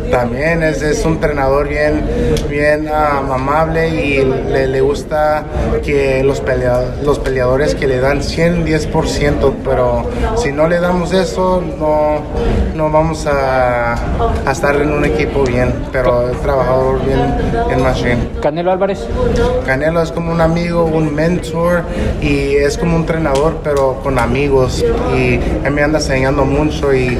También 0.09 0.63
es, 0.63 0.81
es 0.81 1.05
un 1.05 1.13
entrenador 1.13 1.67
bien, 1.67 2.03
bien 2.49 2.87
um, 2.87 3.31
amable 3.31 3.89
y 3.89 4.25
le, 4.25 4.67
le, 4.67 4.81
gusta 4.81 5.43
que 5.83 6.23
los, 6.23 6.41
pelea, 6.41 6.95
los 7.03 7.19
peleadores 7.19 7.75
que 7.75 7.87
le 7.87 7.99
dan 7.99 8.23
100, 8.23 8.65
10%, 8.65 9.53
pero 9.63 10.09
si 10.37 10.51
no 10.51 10.67
le 10.67 10.79
damos 10.79 11.13
eso, 11.13 11.63
no, 11.79 12.21
no 12.75 12.89
vamos 12.89 13.27
a, 13.27 13.93
a 13.93 14.51
estar 14.51 14.75
en 14.75 14.91
un 14.91 15.05
equipo 15.05 15.43
bien, 15.43 15.73
pero 15.91 16.29
el 16.29 16.37
trabajador 16.37 17.05
bien 17.05 17.35
en 17.69 17.83
machine. 17.83 18.17
Canelo 18.41 18.70
Álvarez. 18.71 19.07
Canelo 19.65 20.01
es 20.01 20.11
como 20.11 20.31
un 20.31 20.41
amigo, 20.41 20.85
un 20.85 21.13
mentor 21.13 21.83
y 22.21 22.55
es 22.55 22.77
como 22.77 22.95
un 22.95 23.01
entrenador 23.01 23.57
pero 23.63 23.99
con 24.03 24.19
amigos 24.19 24.83
y 25.15 25.39
él 25.65 25.71
me 25.71 25.83
anda 25.83 25.99
enseñando 25.99 26.45
mucho 26.45 26.93
y 26.93 27.17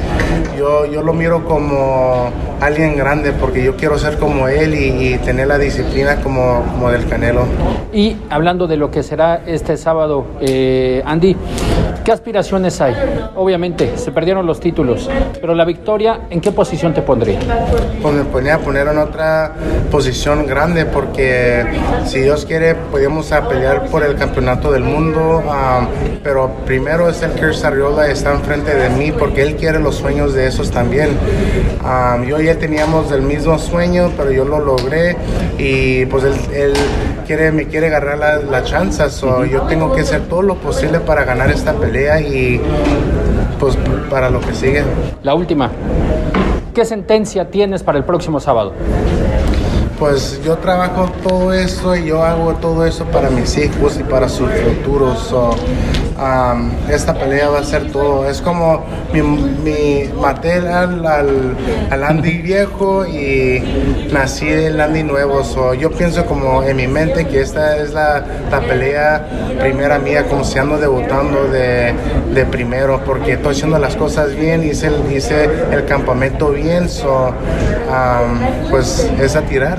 yo, 0.56 0.86
yo 0.86 1.02
lo 1.02 1.12
miro 1.12 1.44
como 1.44 2.30
alguien 2.60 2.96
grande 2.96 3.32
porque 3.32 3.64
yo 3.64 3.76
quiero 3.76 3.98
ser 3.98 4.18
como 4.18 4.46
él 4.48 4.74
y, 4.74 5.14
y 5.14 5.18
tener 5.18 5.48
la 5.48 5.58
disciplina 5.58 6.16
como, 6.22 6.62
como, 6.72 6.90
del 6.90 7.06
Canelo. 7.08 7.44
Y 7.92 8.16
hablando 8.30 8.66
de 8.66 8.76
lo 8.76 8.90
que 8.90 9.02
será 9.02 9.42
este 9.46 9.76
sábado, 9.76 10.26
eh, 10.40 11.02
Andy, 11.04 11.36
¿qué 12.04 12.12
aspiraciones 12.12 12.80
hay? 12.80 12.94
Obviamente, 13.34 13.96
se 13.98 14.12
perdieron 14.12 14.46
los 14.46 14.60
títulos, 14.60 15.10
pero 15.40 15.54
la 15.54 15.64
victoria, 15.64 16.20
¿en 16.30 16.40
qué 16.40 16.52
posición 16.52 16.94
te 16.94 17.02
pondría? 17.02 17.40
Pues 18.00 18.14
me 18.14 18.24
ponía 18.24 18.54
a 18.54 18.58
poner 18.58 18.86
en 18.86 18.98
otra 18.98 19.52
posición 19.90 20.46
grande 20.46 20.86
porque 20.86 21.41
si 22.04 22.20
Dios 22.20 22.44
quiere 22.44 22.74
podemos 22.74 23.32
a 23.32 23.48
pelear 23.48 23.86
por 23.86 24.02
el 24.02 24.16
campeonato 24.16 24.72
del 24.72 24.82
mundo, 24.82 25.42
um, 25.46 25.86
pero 26.22 26.50
primero 26.66 27.08
es 27.08 27.22
el 27.22 27.32
Kirk 27.32 27.54
Sarriola 27.54 28.08
está 28.08 28.32
enfrente 28.32 28.74
de 28.74 28.88
mí 28.90 29.12
porque 29.12 29.42
él 29.42 29.56
quiere 29.56 29.78
los 29.78 29.96
sueños 29.96 30.34
de 30.34 30.46
esos 30.46 30.70
también. 30.70 31.10
Um, 31.84 32.24
yo 32.24 32.40
y 32.40 32.48
él 32.48 32.58
teníamos 32.58 33.10
el 33.12 33.22
mismo 33.22 33.58
sueño, 33.58 34.10
pero 34.16 34.30
yo 34.30 34.44
lo 34.44 34.60
logré 34.60 35.16
y 35.58 36.06
pues 36.06 36.24
él, 36.24 36.34
él 36.54 36.72
quiere, 37.26 37.52
me 37.52 37.66
quiere 37.66 37.88
agarrar 37.88 38.18
la, 38.18 38.36
la 38.38 38.64
chance, 38.64 39.08
so, 39.10 39.44
yo 39.44 39.62
tengo 39.62 39.92
que 39.94 40.02
hacer 40.02 40.22
todo 40.22 40.42
lo 40.42 40.56
posible 40.56 41.00
para 41.00 41.24
ganar 41.24 41.50
esta 41.50 41.72
pelea 41.72 42.20
y 42.20 42.60
pues 43.58 43.76
para 44.10 44.28
lo 44.30 44.40
que 44.40 44.54
sigue. 44.54 44.82
La 45.22 45.34
última, 45.34 45.70
¿qué 46.74 46.84
sentencia 46.84 47.48
tienes 47.48 47.82
para 47.82 47.98
el 47.98 48.04
próximo 48.04 48.40
sábado? 48.40 48.72
Pues 50.02 50.42
yo 50.42 50.58
trabajo 50.58 51.08
todo 51.22 51.52
eso 51.52 51.94
y 51.94 52.06
yo 52.06 52.24
hago 52.24 52.54
todo 52.54 52.84
eso 52.84 53.04
para 53.04 53.30
mis 53.30 53.56
hijos 53.56 54.00
y 54.00 54.02
para 54.02 54.28
sus 54.28 54.50
futuros. 54.50 55.16
So, 55.28 55.50
um, 56.18 56.72
esta 56.90 57.14
pelea 57.14 57.50
va 57.50 57.60
a 57.60 57.64
ser 57.64 57.92
todo. 57.92 58.28
Es 58.28 58.42
como 58.42 58.84
mi, 59.12 59.22
mi 59.22 60.10
al, 60.26 61.06
al, 61.06 62.02
Andy 62.02 62.38
viejo 62.38 63.06
y 63.06 63.62
nací 64.12 64.48
el 64.48 64.80
Andy 64.80 65.04
nuevo. 65.04 65.44
So, 65.44 65.72
yo 65.72 65.92
pienso 65.92 66.26
como 66.26 66.64
en 66.64 66.78
mi 66.78 66.88
mente 66.88 67.28
que 67.28 67.40
esta 67.40 67.76
es 67.76 67.92
la, 67.92 68.24
la 68.50 68.60
pelea 68.60 69.24
primera 69.60 70.00
mía, 70.00 70.24
como 70.24 70.42
si 70.42 70.58
ando 70.58 70.78
debutando 70.78 71.44
de, 71.44 71.94
de, 72.34 72.44
primero, 72.46 73.00
porque 73.06 73.34
estoy 73.34 73.52
haciendo 73.52 73.78
las 73.78 73.94
cosas 73.94 74.34
bien, 74.34 74.64
hice 74.64 74.90
hice 75.14 75.48
el 75.70 75.84
campamento 75.84 76.50
bien. 76.50 76.88
So, 76.88 77.28
um, 77.28 78.68
pues 78.68 79.08
es 79.20 79.36
a 79.36 79.42
tirar. 79.42 79.78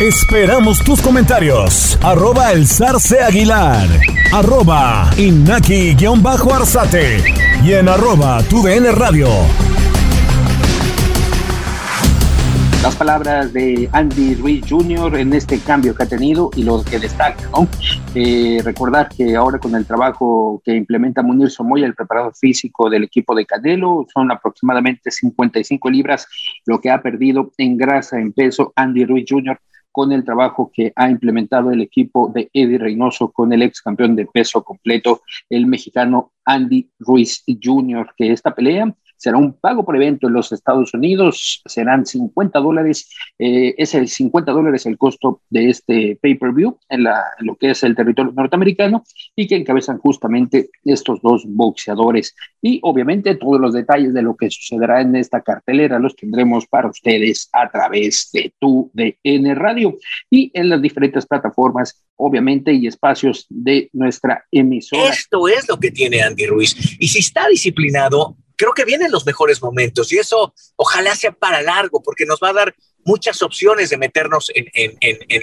Esperamos 0.00 0.82
tus 0.84 1.00
comentarios. 1.00 1.98
Arroba 2.02 2.52
el 2.52 2.66
zarce 2.66 3.22
aguilar. 3.22 3.88
Arroba 4.30 5.10
inaki-arzate. 5.16 7.24
Y 7.64 7.72
en 7.72 7.88
arroba 7.88 8.42
tu 8.42 8.62
radio. 8.66 9.28
Las 12.82 12.94
palabras 12.94 13.54
de 13.54 13.88
Andy 13.90 14.34
Ruiz 14.34 14.66
Jr. 14.68 15.16
en 15.16 15.32
este 15.32 15.58
cambio 15.60 15.94
que 15.94 16.02
ha 16.02 16.06
tenido 16.06 16.50
y 16.54 16.64
lo 16.64 16.84
que 16.84 16.98
destaca, 16.98 17.48
¿no? 17.48 17.66
Eh, 18.14 18.60
recordar 18.62 19.08
que 19.08 19.34
ahora 19.34 19.58
con 19.58 19.74
el 19.74 19.86
trabajo 19.86 20.60
que 20.62 20.76
implementa 20.76 21.22
Munir 21.22 21.48
Somoya, 21.48 21.86
el 21.86 21.94
preparador 21.94 22.36
físico 22.36 22.90
del 22.90 23.04
equipo 23.04 23.34
de 23.34 23.46
Canelo, 23.46 24.06
son 24.12 24.30
aproximadamente 24.30 25.10
55 25.10 25.88
libras 25.88 26.26
lo 26.66 26.82
que 26.82 26.90
ha 26.90 27.00
perdido 27.00 27.50
en 27.56 27.78
grasa, 27.78 28.20
en 28.20 28.34
peso, 28.34 28.74
Andy 28.76 29.06
Ruiz 29.06 29.24
Jr 29.26 29.58
con 29.96 30.12
el 30.12 30.24
trabajo 30.24 30.70
que 30.70 30.92
ha 30.94 31.08
implementado 31.08 31.70
el 31.70 31.80
equipo 31.80 32.28
de 32.28 32.50
Eddie 32.52 32.76
Reynoso 32.76 33.32
con 33.32 33.50
el 33.54 33.62
ex 33.62 33.80
campeón 33.80 34.14
de 34.14 34.26
peso 34.26 34.62
completo, 34.62 35.22
el 35.48 35.66
mexicano 35.66 36.32
Andy 36.44 36.90
Ruiz 36.98 37.42
Jr., 37.46 38.12
que 38.14 38.30
esta 38.30 38.54
pelea 38.54 38.94
será 39.16 39.38
un 39.38 39.54
pago 39.54 39.84
por 39.84 39.96
evento 39.96 40.26
en 40.26 40.34
los 40.34 40.52
Estados 40.52 40.94
Unidos, 40.94 41.62
serán 41.66 42.06
50 42.06 42.58
dólares, 42.60 43.10
eh, 43.38 43.74
es 43.78 43.94
el 43.94 44.08
50 44.08 44.52
dólares 44.52 44.86
el 44.86 44.98
costo 44.98 45.42
de 45.50 45.70
este 45.70 46.18
pay-per-view 46.20 46.78
en, 46.88 47.06
en, 47.06 47.14
lo 47.40 47.56
que 47.56 47.70
es 47.70 47.82
el 47.82 47.94
territorio 47.94 48.32
norteamericano 48.32 49.04
y 49.34 49.46
que 49.46 49.56
encabezan 49.56 49.98
justamente 49.98 50.70
estos 50.84 51.20
dos 51.22 51.44
boxeadores. 51.46 52.34
Y 52.62 52.80
obviamente 52.82 53.34
todos 53.34 53.60
los 53.60 53.72
detalles 53.72 54.14
de 54.14 54.22
lo 54.22 54.36
que 54.36 54.50
sucederá 54.50 55.00
en 55.00 55.16
esta 55.16 55.40
cartelera 55.40 55.98
los 55.98 56.16
tendremos 56.16 56.66
para 56.66 56.88
ustedes 56.88 57.48
a 57.52 57.70
través 57.70 58.30
de 58.32 58.52
tu 58.58 58.90
DN 58.94 59.54
Radio 59.54 59.96
y 60.30 60.50
en 60.54 60.68
las 60.68 60.82
diferentes 60.82 61.26
plataformas, 61.26 62.04
obviamente, 62.16 62.72
y 62.72 62.86
espacios 62.86 63.46
de 63.48 63.88
nuestra 63.92 64.44
emisora. 64.50 65.10
Esto 65.10 65.48
es 65.48 65.68
lo 65.68 65.78
que 65.78 65.90
tiene 65.90 66.22
Andy 66.22 66.46
Ruiz. 66.46 66.76
Y 66.98 67.08
si 67.08 67.18
está 67.18 67.48
disciplinado, 67.48 68.36
creo 68.56 68.72
que 68.72 68.84
vienen 68.84 69.12
los 69.12 69.26
mejores 69.26 69.62
momentos 69.62 70.12
y 70.12 70.18
eso 70.18 70.54
ojalá 70.76 71.14
sea 71.14 71.32
para 71.32 71.62
largo 71.62 72.02
porque 72.02 72.26
nos 72.26 72.40
va 72.42 72.50
a 72.50 72.54
dar 72.54 72.74
muchas 73.04 73.40
opciones 73.42 73.90
de 73.90 73.98
meternos 73.98 74.50
en, 74.54 74.66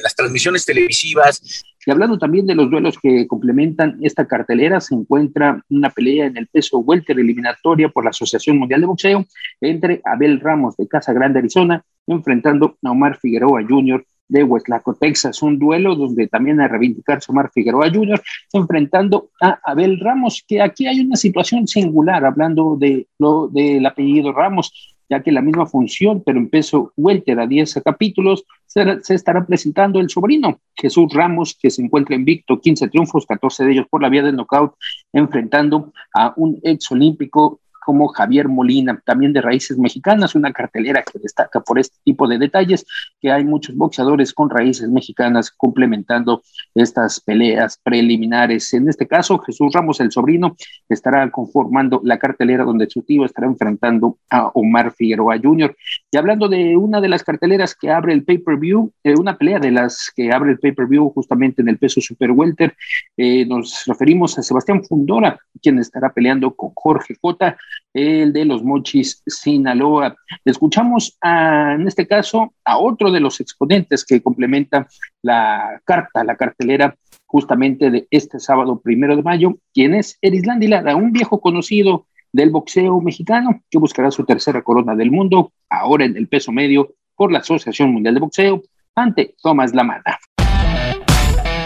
las 0.03 0.15
transmisiones 0.15 0.65
televisivas. 0.65 1.63
Y 1.85 1.91
hablando 1.91 2.17
también 2.17 2.45
de 2.45 2.55
los 2.55 2.69
duelos 2.69 2.97
que 3.01 3.25
complementan 3.25 3.99
esta 4.01 4.27
cartelera, 4.27 4.81
se 4.81 4.95
encuentra 4.95 5.63
una 5.69 5.89
pelea 5.89 6.25
en 6.25 6.37
el 6.37 6.47
peso 6.47 6.79
welter 6.79 7.17
eliminatoria 7.17 7.89
por 7.89 8.03
la 8.03 8.09
Asociación 8.09 8.57
Mundial 8.57 8.81
de 8.81 8.87
Boxeo 8.87 9.25
entre 9.61 10.01
Abel 10.03 10.41
Ramos 10.41 10.75
de 10.75 10.87
Casa 10.87 11.13
Grande, 11.13 11.39
Arizona, 11.39 11.85
enfrentando 12.05 12.77
a 12.83 12.91
Omar 12.91 13.17
Figueroa 13.17 13.61
Jr 13.67 14.05
de 14.33 14.43
Hueslaco, 14.43 14.95
Texas, 14.95 15.43
un 15.43 15.59
duelo 15.59 15.95
donde 15.95 16.27
también 16.27 16.59
a 16.59 16.67
reivindicar 16.67 17.19
Omar 17.27 17.51
Figueroa 17.53 17.91
Jr. 17.93 18.19
enfrentando 18.51 19.29
a 19.39 19.59
Abel 19.63 19.99
Ramos, 19.99 20.43
que 20.47 20.59
aquí 20.59 20.87
hay 20.87 21.01
una 21.01 21.15
situación 21.15 21.67
singular, 21.67 22.25
hablando 22.25 22.75
de 22.75 23.07
lo 23.19 23.47
del 23.47 23.85
apellido 23.85 24.33
Ramos, 24.33 24.95
ya 25.07 25.21
que 25.21 25.31
la 25.31 25.43
misma 25.43 25.67
función, 25.67 26.23
pero 26.25 26.39
en 26.39 26.49
peso 26.49 26.91
welter 26.97 27.39
a 27.39 27.45
10 27.45 27.81
capítulos, 27.85 28.43
se, 28.65 29.03
se, 29.03 29.13
estará 29.13 29.45
presentando 29.45 29.99
el 29.99 30.09
sobrino, 30.09 30.59
Jesús 30.75 31.13
Ramos, 31.13 31.55
que 31.61 31.69
se 31.69 31.83
encuentra 31.83 32.15
invicto, 32.15 32.59
15 32.59 32.87
triunfos, 32.87 33.27
14 33.27 33.65
de 33.65 33.71
ellos 33.73 33.85
por 33.87 34.01
la 34.01 34.09
vía 34.09 34.23
del 34.23 34.35
knockout, 34.35 34.73
enfrentando 35.13 35.93
a 36.15 36.33
un 36.37 36.59
ex 36.63 36.91
olímpico 36.91 37.59
como 37.85 38.07
Javier 38.07 38.47
Molina, 38.47 39.01
también 39.05 39.33
de 39.33 39.41
raíces 39.41 39.77
mexicanas, 39.77 40.35
una 40.35 40.51
cartelera 40.51 41.03
que 41.03 41.19
destaca 41.19 41.59
por 41.59 41.79
este 41.79 41.97
tipo 42.03 42.27
de 42.27 42.37
detalles, 42.37 42.85
que 43.21 43.31
hay 43.31 43.43
muchos 43.43 43.75
boxeadores 43.75 44.33
con 44.33 44.49
raíces 44.49 44.89
mexicanas 44.89 45.51
complementando 45.51 46.41
estas 46.75 47.19
peleas 47.19 47.79
preliminares. 47.83 48.73
En 48.73 48.89
este 48.89 49.07
caso, 49.07 49.39
Jesús 49.39 49.71
Ramos, 49.73 49.99
el 49.99 50.11
sobrino, 50.11 50.55
estará 50.89 51.29
conformando 51.31 52.01
la 52.03 52.17
cartelera 52.17 52.63
donde 52.63 52.89
su 52.89 53.01
tío 53.01 53.25
estará 53.25 53.47
enfrentando 53.47 54.17
a 54.29 54.47
Omar 54.53 54.91
Figueroa 54.91 55.37
Jr. 55.41 55.75
Y 56.11 56.17
hablando 56.17 56.47
de 56.47 56.77
una 56.77 57.01
de 57.01 57.09
las 57.09 57.23
carteleras 57.23 57.75
que 57.75 57.89
abre 57.89 58.13
el 58.13 58.23
pay-per-view, 58.23 58.91
eh, 59.03 59.15
una 59.17 59.37
pelea 59.37 59.59
de 59.59 59.71
las 59.71 60.11
que 60.15 60.31
abre 60.31 60.51
el 60.51 60.59
pay-per-view 60.59 61.09
justamente 61.09 61.61
en 61.61 61.69
el 61.69 61.77
peso 61.77 62.01
super 62.01 62.31
welter, 62.31 62.75
eh, 63.17 63.45
nos 63.45 63.83
referimos 63.85 64.37
a 64.37 64.43
Sebastián 64.43 64.83
Fundora, 64.83 65.39
quien 65.61 65.79
estará 65.79 66.11
peleando 66.11 66.53
con 66.55 66.71
Jorge 66.75 67.15
Cota 67.19 67.57
el 67.93 68.33
de 68.33 68.45
los 68.45 68.63
Mochis 68.63 69.21
Sinaloa. 69.25 70.15
Escuchamos 70.45 71.17
en 71.21 71.87
este 71.87 72.07
caso 72.07 72.53
a 72.65 72.77
otro 72.77 73.11
de 73.11 73.19
los 73.19 73.39
exponentes 73.39 74.05
que 74.05 74.21
complementa 74.21 74.87
la 75.21 75.81
carta, 75.85 76.23
la 76.23 76.35
cartelera 76.35 76.95
justamente 77.25 77.89
de 77.89 78.07
este 78.11 78.39
sábado 78.39 78.79
primero 78.79 79.15
de 79.15 79.23
mayo, 79.23 79.57
quien 79.73 79.95
es 79.95 80.17
Erislandi 80.21 80.67
Lara, 80.67 80.95
un 80.95 81.11
viejo 81.11 81.41
conocido 81.41 82.05
del 82.31 82.49
boxeo 82.49 82.99
mexicano 83.01 83.61
que 83.69 83.77
buscará 83.77 84.11
su 84.11 84.23
tercera 84.25 84.63
corona 84.63 84.95
del 84.95 85.11
mundo, 85.11 85.51
ahora 85.69 86.05
en 86.05 86.17
el 86.17 86.27
peso 86.27 86.51
medio 86.51 86.93
por 87.15 87.31
la 87.31 87.39
Asociación 87.39 87.91
Mundial 87.91 88.15
de 88.15 88.19
Boxeo, 88.19 88.63
ante 88.95 89.35
Tomás 89.41 89.73
Lamana. 89.73 90.19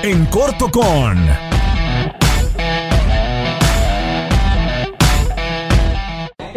En 0.04 0.26
corto 0.28 0.70
con 0.70 1.18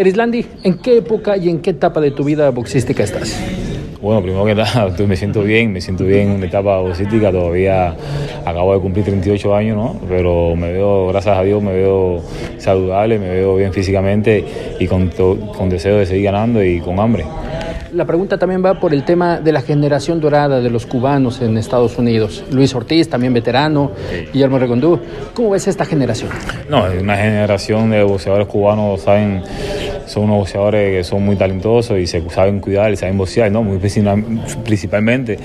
Erislandi, 0.01 0.47
¿en 0.63 0.79
qué 0.79 0.97
época 0.97 1.37
y 1.37 1.51
en 1.51 1.59
qué 1.61 1.71
etapa 1.71 2.01
de 2.01 2.11
tu 2.11 2.25
vida 2.25 2.49
boxística 2.49 3.03
estás? 3.03 3.39
Bueno, 4.01 4.23
primero 4.23 4.47
que 4.47 4.55
nada, 4.57 4.89
me 5.07 5.15
siento 5.15 5.43
bien, 5.43 5.75
me 5.75 5.83
siento 5.83 6.05
bien 6.05 6.31
en 6.31 6.41
la 6.41 6.47
etapa 6.47 6.79
boxística, 6.79 7.31
todavía 7.31 7.95
acabo 8.47 8.73
de 8.73 8.81
cumplir 8.81 9.05
38 9.05 9.55
años, 9.55 9.77
¿no? 9.77 10.01
Pero 10.09 10.57
me 10.57 10.73
veo, 10.73 11.09
gracias 11.09 11.37
a 11.37 11.43
Dios, 11.43 11.63
me 11.63 11.75
veo 11.75 12.23
saludable, 12.57 13.19
me 13.19 13.29
veo 13.29 13.57
bien 13.57 13.75
físicamente 13.75 14.43
y 14.79 14.87
con, 14.87 15.09
con 15.11 15.69
deseo 15.69 15.99
de 15.99 16.07
seguir 16.07 16.25
ganando 16.25 16.65
y 16.65 16.81
con 16.81 16.99
hambre 16.99 17.27
la 17.93 18.05
pregunta 18.05 18.39
también 18.39 18.65
va 18.65 18.79
por 18.79 18.95
el 18.95 19.05
tema 19.05 19.41
de 19.41 19.53
la 19.53 19.63
generación 19.63 20.21
dorada 20.21 20.61
de 20.61 20.71
los 20.71 20.87
cubanos 20.87 21.41
en 21.41 21.57
Estados 21.57 21.99
Unidos. 21.99 22.45
Luis 22.51 22.75
Ortiz, 22.75 23.09
también 23.09 23.33
veterano, 23.33 23.93
Guillermo 24.33 24.59
Regondú. 24.59 25.01
¿Cómo 25.35 25.51
ves 25.51 25.67
esta 25.69 25.85
generación? 25.85 26.31
No, 26.69 26.87
es 26.87 27.03
una 27.03 27.17
generación 27.17 27.91
de 27.91 28.03
boxeadores 28.03 28.47
cubanos, 28.47 29.03
saben, 29.03 29.43
son 30.07 30.25
unos 30.25 30.39
boxeadores 30.39 30.99
que 30.99 31.05
son 31.05 31.25
muy 31.25 31.37
talentosos 31.37 31.99
y 31.99 32.07
se 32.07 32.29
saben 32.31 32.61
cuidar 32.61 32.93
y 32.93 32.97
saben 32.97 33.19
boxear, 33.19 33.51
¿no? 33.51 33.63
Muy 33.63 33.79
principalmente 33.79 35.39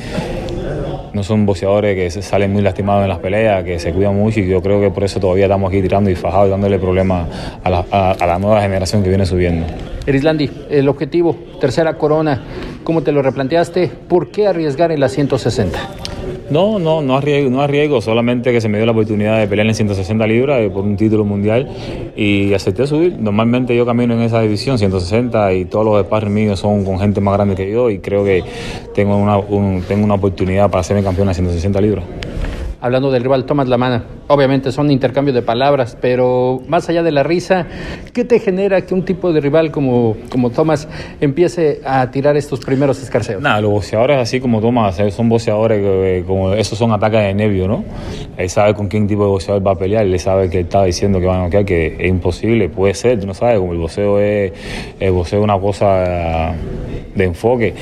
no 1.13 1.23
son 1.23 1.45
boxeadores 1.45 1.95
que 1.95 2.21
salen 2.21 2.51
muy 2.51 2.61
lastimados 2.61 3.03
en 3.03 3.09
las 3.09 3.19
peleas, 3.19 3.63
que 3.63 3.79
se 3.79 3.93
cuidan 3.93 4.15
mucho 4.15 4.41
y 4.41 4.47
yo 4.47 4.61
creo 4.61 4.81
que 4.81 4.91
por 4.91 5.05
eso 5.05 5.17
todavía 5.19 5.45
estamos 5.45 5.69
aquí 5.69 5.81
tirando 5.81 6.09
y 6.09 6.15
fajados, 6.15 6.49
dándole 6.49 6.77
problemas 6.77 7.27
a 7.63 7.69
la, 7.69 7.85
a 7.89 8.25
la 8.27 8.37
nueva 8.37 8.61
generación 8.61 9.01
que 9.01 9.07
viene 9.07 9.25
subiendo. 9.25 9.65
Erislandi, 10.05 10.49
el 10.69 10.87
objetivo, 10.87 11.35
tercera 11.59 11.97
corona, 11.97 12.41
¿cómo 12.83 13.01
te 13.01 13.11
lo 13.11 13.21
replanteaste? 13.21 13.91
¿Por 14.07 14.29
qué 14.29 14.47
arriesgar 14.47 14.91
en 14.91 14.99
la 14.99 15.09
160? 15.09 15.79
No, 16.51 16.77
no, 16.77 17.01
no 17.01 17.17
arriesgo, 17.17 17.49
no 17.49 17.61
arriesgo, 17.61 18.01
solamente 18.01 18.51
que 18.51 18.61
se 18.61 18.69
me 18.69 18.77
dio 18.77 18.85
la 18.85 18.91
oportunidad 18.91 19.39
de 19.39 19.47
pelear 19.47 19.67
en 19.67 19.73
160 19.73 20.27
libras 20.27 20.61
eh, 20.61 20.69
por 20.69 20.83
un 20.83 20.95
título 20.95 21.25
mundial 21.25 21.67
y 22.15 22.53
acepté 22.53 22.85
subir. 22.85 23.17
Normalmente 23.19 23.75
yo 23.75 23.83
camino 23.83 24.13
en 24.13 24.21
esa 24.21 24.41
división, 24.41 24.77
160, 24.77 25.53
y 25.53 25.65
todos 25.65 25.85
los 25.85 26.05
sparring 26.05 26.33
míos 26.33 26.59
son 26.59 26.85
con 26.85 26.99
gente 26.99 27.19
más 27.19 27.33
grande 27.33 27.55
que 27.55 27.71
yo 27.71 27.89
y 27.89 27.97
creo 27.97 28.23
que 28.23 28.43
tengo 28.93 29.17
una, 29.17 29.39
tengo 29.87 30.05
una 30.05 30.13
oportunidad 30.13 30.69
para 30.69 30.81
hacerme 30.81 31.01
campeón 31.01 31.29
en 31.29 31.33
160 31.33 31.81
libras 31.81 32.03
hablando 32.85 33.09
del 33.09 33.23
rival 33.23 33.45
Tomás 33.45 33.67
Lamana. 33.67 34.03
Obviamente 34.27 34.71
son 34.71 34.91
intercambios 34.91 35.33
de 35.33 35.41
palabras, 35.41 35.97
pero 35.99 36.61
más 36.67 36.87
allá 36.87 37.01
de 37.01 37.11
la 37.11 37.23
risa, 37.23 37.65
¿qué 38.13 38.23
te 38.25 38.39
genera 38.39 38.81
que 38.81 38.93
un 38.93 39.03
tipo 39.03 39.33
de 39.33 39.41
rival 39.41 39.71
como, 39.71 40.15
como 40.29 40.51
Tomás 40.51 40.87
empiece 41.19 41.81
a 41.83 42.11
tirar 42.11 42.37
estos 42.37 42.59
primeros 42.59 43.01
escarceos? 43.01 43.41
Nada, 43.41 43.59
los 43.61 43.71
boxeadores 43.71 44.19
así 44.19 44.39
como 44.39 44.61
Tomás 44.61 44.99
eh, 44.99 45.09
son 45.09 45.29
boxeadores 45.29 45.81
que 45.81 46.23
como 46.27 46.53
esos 46.53 46.77
son 46.77 46.91
ataques 46.91 47.21
de 47.21 47.33
nervio, 47.33 47.67
¿no? 47.67 47.83
Él 48.37 48.51
sabe 48.51 48.75
con 48.75 48.87
qué 48.87 49.01
tipo 49.01 49.23
de 49.23 49.29
boxeador 49.29 49.65
va 49.65 49.71
a 49.71 49.75
pelear, 49.75 50.05
él 50.05 50.19
sabe 50.19 50.51
que 50.51 50.59
está 50.59 50.83
diciendo 50.83 51.19
que 51.19 51.25
va 51.25 51.37
a 51.37 51.43
noquear, 51.45 51.65
que 51.65 51.95
es 51.99 52.07
imposible, 52.07 52.69
puede 52.69 52.93
ser, 52.93 53.19
tú 53.19 53.25
no 53.25 53.33
sabes, 53.33 53.57
como 53.57 53.73
el 53.73 53.79
boxeo 53.79 54.19
es, 54.19 54.53
el 54.99 55.15
es 55.19 55.33
una 55.33 55.59
cosa 55.59 56.53
de 57.15 57.23
enfoque, 57.23 57.73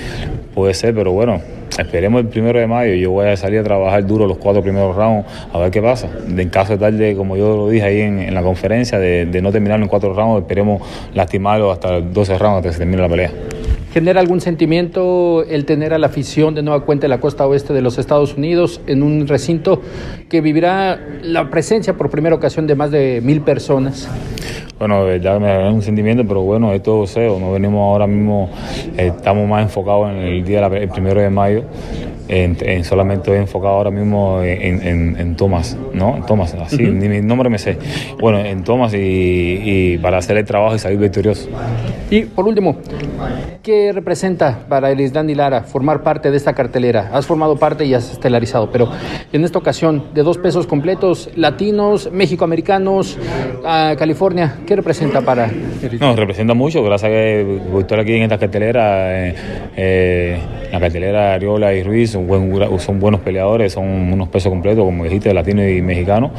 puede 0.55 0.73
ser, 0.73 0.95
pero 0.95 1.11
bueno, 1.11 1.41
Esperemos 1.77 2.21
el 2.21 2.27
primero 2.27 2.59
de 2.59 2.67
mayo. 2.67 2.93
Yo 2.93 3.11
voy 3.11 3.27
a 3.27 3.35
salir 3.35 3.59
a 3.59 3.63
trabajar 3.63 4.05
duro 4.05 4.27
los 4.27 4.37
cuatro 4.37 4.61
primeros 4.61 4.95
rounds 4.95 5.25
a 5.51 5.57
ver 5.57 5.71
qué 5.71 5.81
pasa. 5.81 6.07
En 6.27 6.49
caso 6.49 6.73
de 6.73 6.79
tal 6.79 6.97
de, 6.97 7.15
como 7.15 7.35
yo 7.35 7.55
lo 7.55 7.69
dije 7.69 7.85
ahí 7.85 8.01
en, 8.01 8.33
la 8.33 8.43
conferencia, 8.43 8.99
de, 8.99 9.25
no 9.41 9.51
terminarlo 9.51 9.85
en 9.85 9.89
cuatro 9.89 10.13
rounds, 10.13 10.41
esperemos 10.41 10.81
lastimarlo 11.13 11.71
hasta 11.71 12.01
12 12.01 12.37
rounds 12.37 12.57
hasta 12.57 12.69
que 12.69 12.73
se 12.73 12.79
termine 12.79 13.01
la 13.01 13.09
pelea. 13.09 13.31
¿Genera 13.93 14.19
algún 14.19 14.41
sentimiento 14.41 15.43
el 15.47 15.65
tener 15.65 15.93
a 15.93 15.99
la 15.99 16.07
afición 16.07 16.55
de 16.55 16.63
nueva 16.63 16.83
cuenta 16.83 17.05
en 17.05 17.11
la 17.11 17.19
costa 17.19 17.45
oeste 17.45 17.73
de 17.73 17.81
los 17.81 17.99
Estados 17.99 18.35
Unidos 18.35 18.81
en 18.87 19.03
un 19.03 19.27
recinto 19.27 19.81
que 20.29 20.41
vivirá 20.41 20.99
la 21.21 21.51
presencia 21.51 21.93
por 21.93 22.09
primera 22.09 22.35
ocasión 22.35 22.65
de 22.65 22.73
más 22.73 22.89
de 22.89 23.21
mil 23.23 23.41
personas? 23.41 24.09
Bueno, 24.79 25.05
de 25.05 25.19
verdad 25.19 25.39
me 25.39 25.47
da 25.47 25.69
un 25.69 25.81
sentimiento, 25.81 26.25
pero 26.27 26.41
bueno, 26.41 26.73
esto 26.73 27.05
SEO, 27.05 27.39
no 27.39 27.51
venimos 27.53 27.79
ahora 27.79 28.07
mismo, 28.07 28.49
eh, 28.97 29.13
estamos 29.15 29.47
más 29.47 29.63
enfocados 29.63 30.09
en 30.11 30.17
el 30.17 30.43
día 30.43 30.67
del 30.67 30.89
primero 30.89 31.21
de 31.21 31.29
mayo 31.29 31.63
en, 32.27 32.83
solamente 32.83 33.35
enfocado 33.35 33.73
ahora 33.75 33.91
mismo 33.91 34.41
en, 34.41 35.17
en, 35.17 35.35
Tomás, 35.35 35.77
¿no? 35.93 36.17
En 36.17 36.25
Tomás, 36.25 36.53
así, 36.53 36.83
ni 36.83 37.07
mi 37.07 37.21
nombre 37.21 37.49
me 37.49 37.57
sé. 37.57 37.77
Bueno, 38.19 38.39
en 38.39 38.63
Tomás 38.63 38.93
y, 38.95 39.97
para 40.01 40.17
hacer 40.17 40.37
el 40.37 40.45
trabajo 40.45 40.75
y 40.75 40.79
salir 40.79 40.99
victorioso. 40.99 41.49
Y 42.09 42.25
por 42.25 42.47
último, 42.47 42.77
¿qué 43.61 43.91
representa 43.91 44.59
para 44.67 44.91
el 44.91 45.01
y 45.01 45.35
Lara 45.35 45.63
formar 45.63 46.03
parte 46.03 46.31
de 46.31 46.37
esta 46.37 46.53
cartelera? 46.53 47.09
Has 47.13 47.25
formado 47.25 47.57
parte 47.57 47.85
y 47.85 47.93
has 47.93 48.11
estelarizado, 48.11 48.71
pero 48.71 48.89
en 49.31 49.43
esta 49.43 49.59
ocasión, 49.59 50.05
de 50.13 50.23
dos 50.23 50.37
pesos 50.37 50.67
completos, 50.67 51.29
latinos, 51.35 52.11
mexicoamericanos, 52.11 53.17
a 53.65 53.95
California, 53.97 54.57
¿qué 54.65 54.75
representa 54.75 55.21
para 55.21 55.49
No, 55.99 56.15
representa 56.15 56.53
mucho, 56.53 56.83
gracias 56.83 57.09
a 57.09 57.13
que 57.13 57.61
estar 57.79 57.99
aquí 57.99 58.13
en 58.13 58.23
esta 58.23 58.37
cartelera, 58.37 59.27
eh, 59.27 59.35
eh, 59.75 60.39
la 60.71 60.79
cartelera 60.79 61.33
Ariola 61.33 61.73
y 61.73 61.83
Ruiz, 61.83 62.12
son, 62.13 62.99
buenos 62.99 63.21
peleadores, 63.21 63.73
son 63.73 63.85
unos 63.85 64.29
pesos 64.29 64.49
completos, 64.49 64.83
como 64.85 65.03
dijiste, 65.03 65.33
latino 65.33 65.67
y 65.67 65.81
mexicano. 65.81 66.31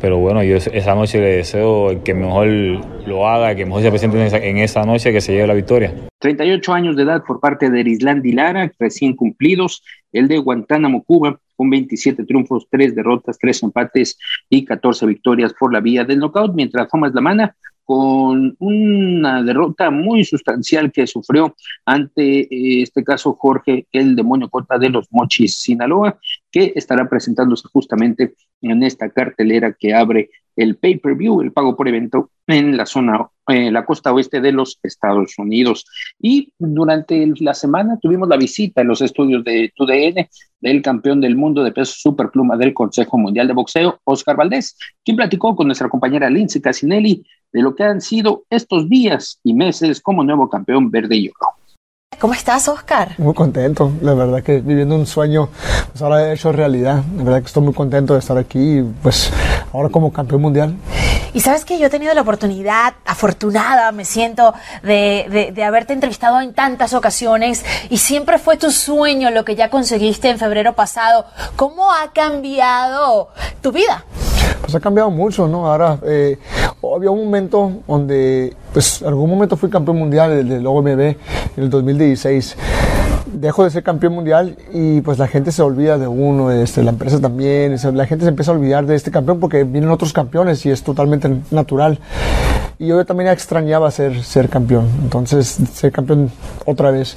Pero 0.00 0.18
bueno, 0.18 0.42
yo 0.42 0.56
esa 0.56 0.94
noche 0.94 1.20
le 1.20 1.36
deseo 1.36 2.02
que 2.04 2.14
mejor 2.14 2.46
lo 3.06 3.26
haga, 3.26 3.54
que 3.54 3.66
mejor 3.66 3.82
se 3.82 3.90
presente 3.90 4.20
en 4.20 4.26
esa, 4.26 4.38
en 4.38 4.58
esa 4.58 4.84
noche, 4.84 5.12
que 5.12 5.20
se 5.20 5.32
lleve 5.32 5.46
la 5.46 5.54
victoria. 5.54 5.92
38 6.20 6.72
años 6.72 6.96
de 6.96 7.02
edad 7.02 7.24
por 7.26 7.40
parte 7.40 7.68
de 7.68 7.80
Erislandi 7.80 8.32
Lara, 8.32 8.70
recién 8.78 9.14
cumplidos. 9.16 9.82
El 10.12 10.28
de 10.28 10.38
Guantánamo, 10.38 11.02
Cuba, 11.02 11.40
con 11.56 11.70
27 11.70 12.24
triunfos, 12.24 12.66
3 12.70 12.94
derrotas, 12.94 13.38
3 13.38 13.62
empates 13.64 14.18
y 14.48 14.64
14 14.64 15.06
victorias 15.06 15.54
por 15.58 15.72
la 15.72 15.80
vía 15.80 16.04
del 16.04 16.18
knockout, 16.18 16.54
mientras 16.54 16.88
Thomas 16.88 17.12
Lamana 17.14 17.56
con 17.84 18.56
una 18.58 19.42
derrota 19.42 19.90
muy 19.90 20.24
sustancial 20.24 20.92
que 20.92 21.06
sufrió 21.06 21.54
ante 21.84 22.40
eh, 22.42 22.82
este 22.82 23.02
caso 23.04 23.34
Jorge 23.34 23.86
el 23.92 24.16
demonio 24.16 24.48
Cota 24.48 24.78
de 24.78 24.90
los 24.90 25.06
Mochis 25.10 25.56
Sinaloa, 25.56 26.18
que 26.50 26.72
estará 26.76 27.08
presentándose 27.08 27.68
justamente 27.72 28.34
en 28.60 28.82
esta 28.82 29.10
cartelera 29.10 29.72
que 29.72 29.94
abre 29.94 30.30
el 30.56 30.76
pay-per-view, 30.76 31.40
el 31.40 31.52
pago 31.52 31.76
por 31.76 31.88
evento 31.88 32.30
en 32.46 32.76
la 32.76 32.86
zona, 32.86 33.28
en 33.48 33.62
eh, 33.62 33.70
la 33.70 33.84
costa 33.84 34.12
oeste 34.12 34.40
de 34.40 34.52
los 34.52 34.78
Estados 34.82 35.38
Unidos. 35.38 35.84
Y 36.20 36.52
durante 36.58 37.26
la 37.40 37.54
semana 37.54 37.98
tuvimos 38.00 38.28
la 38.28 38.36
visita 38.36 38.82
en 38.82 38.88
los 38.88 39.00
estudios 39.00 39.44
de 39.44 39.72
TUDN 39.74 40.28
del 40.60 40.82
campeón 40.82 41.20
del 41.20 41.36
mundo 41.36 41.62
de 41.62 41.72
peso 41.72 41.94
superpluma 41.96 42.56
del 42.56 42.74
Consejo 42.74 43.18
Mundial 43.18 43.48
de 43.48 43.54
Boxeo, 43.54 44.00
Oscar 44.04 44.36
Valdés, 44.36 44.76
quien 45.04 45.16
platicó 45.16 45.56
con 45.56 45.66
nuestra 45.66 45.88
compañera 45.88 46.30
Lindsay 46.30 46.60
Casinelli 46.60 47.24
de 47.52 47.62
lo 47.62 47.74
que 47.74 47.84
han 47.84 48.00
sido 48.00 48.44
estos 48.50 48.88
días 48.88 49.38
y 49.44 49.54
meses 49.54 50.00
como 50.00 50.24
nuevo 50.24 50.48
campeón 50.48 50.90
verde 50.90 51.16
y 51.16 51.28
oro. 51.28 51.62
¿Cómo 52.18 52.34
estás, 52.34 52.68
Oscar? 52.68 53.18
Muy 53.18 53.34
contento, 53.34 53.90
la 54.00 54.14
verdad 54.14 54.42
que 54.42 54.60
viviendo 54.60 54.94
un 54.94 55.06
sueño, 55.06 55.48
pues 55.90 56.02
ahora 56.02 56.28
he 56.28 56.34
hecho 56.34 56.52
realidad. 56.52 57.02
La 57.16 57.24
verdad 57.24 57.40
que 57.40 57.46
estoy 57.46 57.64
muy 57.64 57.74
contento 57.74 58.12
de 58.12 58.20
estar 58.20 58.38
aquí, 58.38 58.80
pues 59.02 59.32
ahora 59.72 59.88
como 59.88 60.12
campeón 60.12 60.42
mundial. 60.42 60.76
Y 61.34 61.40
sabes 61.40 61.64
que 61.64 61.78
yo 61.78 61.86
he 61.86 61.90
tenido 61.90 62.12
la 62.12 62.20
oportunidad, 62.20 62.92
afortunada 63.06 63.90
me 63.90 64.04
siento, 64.04 64.52
de, 64.82 65.52
de, 65.54 65.64
haberte 65.64 65.94
entrevistado 65.94 66.40
en 66.42 66.52
tantas 66.52 66.92
ocasiones 66.92 67.64
y 67.88 67.96
siempre 67.96 68.38
fue 68.38 68.58
tu 68.58 68.70
sueño 68.70 69.30
lo 69.30 69.44
que 69.44 69.54
ya 69.54 69.70
conseguiste 69.70 70.28
en 70.28 70.38
febrero 70.38 70.74
pasado. 70.74 71.24
¿Cómo 71.56 71.90
ha 71.90 72.12
cambiado 72.12 73.28
tu 73.62 73.72
vida? 73.72 74.04
Pues 74.60 74.74
ha 74.74 74.80
cambiado 74.80 75.10
mucho, 75.10 75.48
¿no? 75.48 75.66
Ahora, 75.66 75.98
eh, 76.04 76.38
había 76.94 77.10
un 77.10 77.24
momento 77.24 77.72
donde, 77.88 78.54
pues, 78.74 79.02
algún 79.02 79.30
momento 79.30 79.56
fui 79.56 79.70
campeón 79.70 79.98
mundial 79.98 80.46
del 80.46 80.66
OMB 80.66 81.00
en 81.00 81.16
el 81.56 81.70
2016 81.70 82.56
dejo 83.42 83.64
de 83.64 83.70
ser 83.70 83.82
campeón 83.82 84.12
mundial 84.14 84.56
y 84.72 85.00
pues 85.00 85.18
la 85.18 85.26
gente 85.26 85.50
se 85.50 85.62
olvida 85.62 85.98
de 85.98 86.06
uno, 86.06 86.52
este, 86.52 86.84
la 86.84 86.90
empresa 86.90 87.20
también, 87.20 87.76
la 87.92 88.06
gente 88.06 88.24
se 88.24 88.28
empieza 88.28 88.52
a 88.52 88.54
olvidar 88.54 88.86
de 88.86 88.94
este 88.94 89.10
campeón 89.10 89.40
porque 89.40 89.64
vienen 89.64 89.90
otros 89.90 90.12
campeones 90.12 90.64
y 90.64 90.70
es 90.70 90.84
totalmente 90.84 91.28
natural. 91.50 91.98
Y 92.78 92.86
yo 92.86 93.04
también 93.04 93.30
extrañaba 93.30 93.90
ser, 93.90 94.22
ser 94.22 94.48
campeón, 94.48 94.88
entonces 95.02 95.58
ser 95.74 95.90
campeón 95.90 96.30
otra 96.64 96.92
vez 96.92 97.16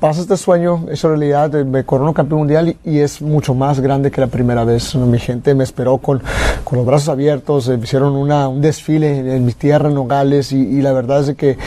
pasa 0.00 0.20
este 0.20 0.36
sueño, 0.36 0.86
hecho 0.90 1.08
realidad, 1.08 1.50
me 1.64 1.84
corono 1.84 2.14
campeón 2.14 2.40
mundial 2.40 2.76
y, 2.84 2.98
es 2.98 3.20
mucho 3.20 3.54
más 3.54 3.80
grande 3.80 4.10
que 4.10 4.20
la 4.20 4.28
primera 4.28 4.64
vez. 4.64 4.94
Mi 4.94 5.18
gente 5.18 5.54
me 5.54 5.64
esperó 5.64 5.98
con, 5.98 6.22
con 6.64 6.78
los 6.78 6.86
brazos 6.86 7.08
abiertos, 7.08 7.68
me 7.68 7.76
hicieron 7.76 8.14
una, 8.14 8.48
un 8.48 8.60
desfile 8.60 9.36
en, 9.36 9.44
mi 9.44 9.52
tierra, 9.52 9.88
en 9.88 9.94
Nogales, 9.94 10.52
y, 10.52 10.80
la 10.82 10.92
verdad 10.92 11.28
es 11.28 11.36
que 11.36 11.58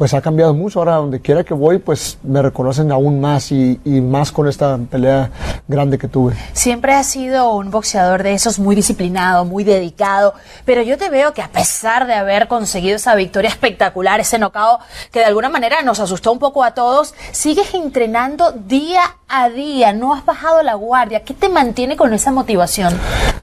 pues 0.00 0.14
ha 0.14 0.22
cambiado 0.22 0.54
mucho. 0.54 0.78
Ahora, 0.78 0.94
donde 0.94 1.20
quiera 1.20 1.44
que 1.44 1.52
voy, 1.52 1.76
pues 1.76 2.16
me 2.22 2.40
reconocen 2.40 2.90
aún 2.90 3.20
más 3.20 3.52
y, 3.52 3.78
y 3.84 4.00
más 4.00 4.32
con 4.32 4.48
esta 4.48 4.78
pelea 4.78 5.30
grande 5.68 5.98
que 5.98 6.08
tuve. 6.08 6.34
Siempre 6.54 6.94
has 6.94 7.06
sido 7.06 7.54
un 7.54 7.70
boxeador 7.70 8.22
de 8.22 8.32
esos 8.32 8.58
muy 8.58 8.74
disciplinado, 8.74 9.44
muy 9.44 9.62
dedicado, 9.62 10.32
pero 10.64 10.80
yo 10.80 10.96
te 10.96 11.10
veo 11.10 11.34
que 11.34 11.42
a 11.42 11.48
pesar 11.48 12.06
de 12.06 12.14
haber 12.14 12.48
conseguido 12.48 12.96
esa 12.96 13.14
victoria 13.14 13.50
espectacular, 13.50 14.20
ese 14.20 14.38
nocao 14.38 14.78
que 15.12 15.18
de 15.18 15.26
alguna 15.26 15.50
manera 15.50 15.82
nos 15.82 16.00
asustó 16.00 16.32
un 16.32 16.38
poco 16.38 16.64
a 16.64 16.72
todos, 16.72 17.14
sigues 17.32 17.74
entrenando 17.74 18.52
día 18.52 19.02
a 19.28 19.50
día, 19.50 19.92
no 19.92 20.14
has 20.14 20.24
bajado 20.24 20.62
la 20.62 20.76
guardia. 20.76 21.24
¿Qué 21.24 21.34
te 21.34 21.50
mantiene 21.50 21.98
con 21.98 22.14
esa 22.14 22.32
motivación? 22.32 22.94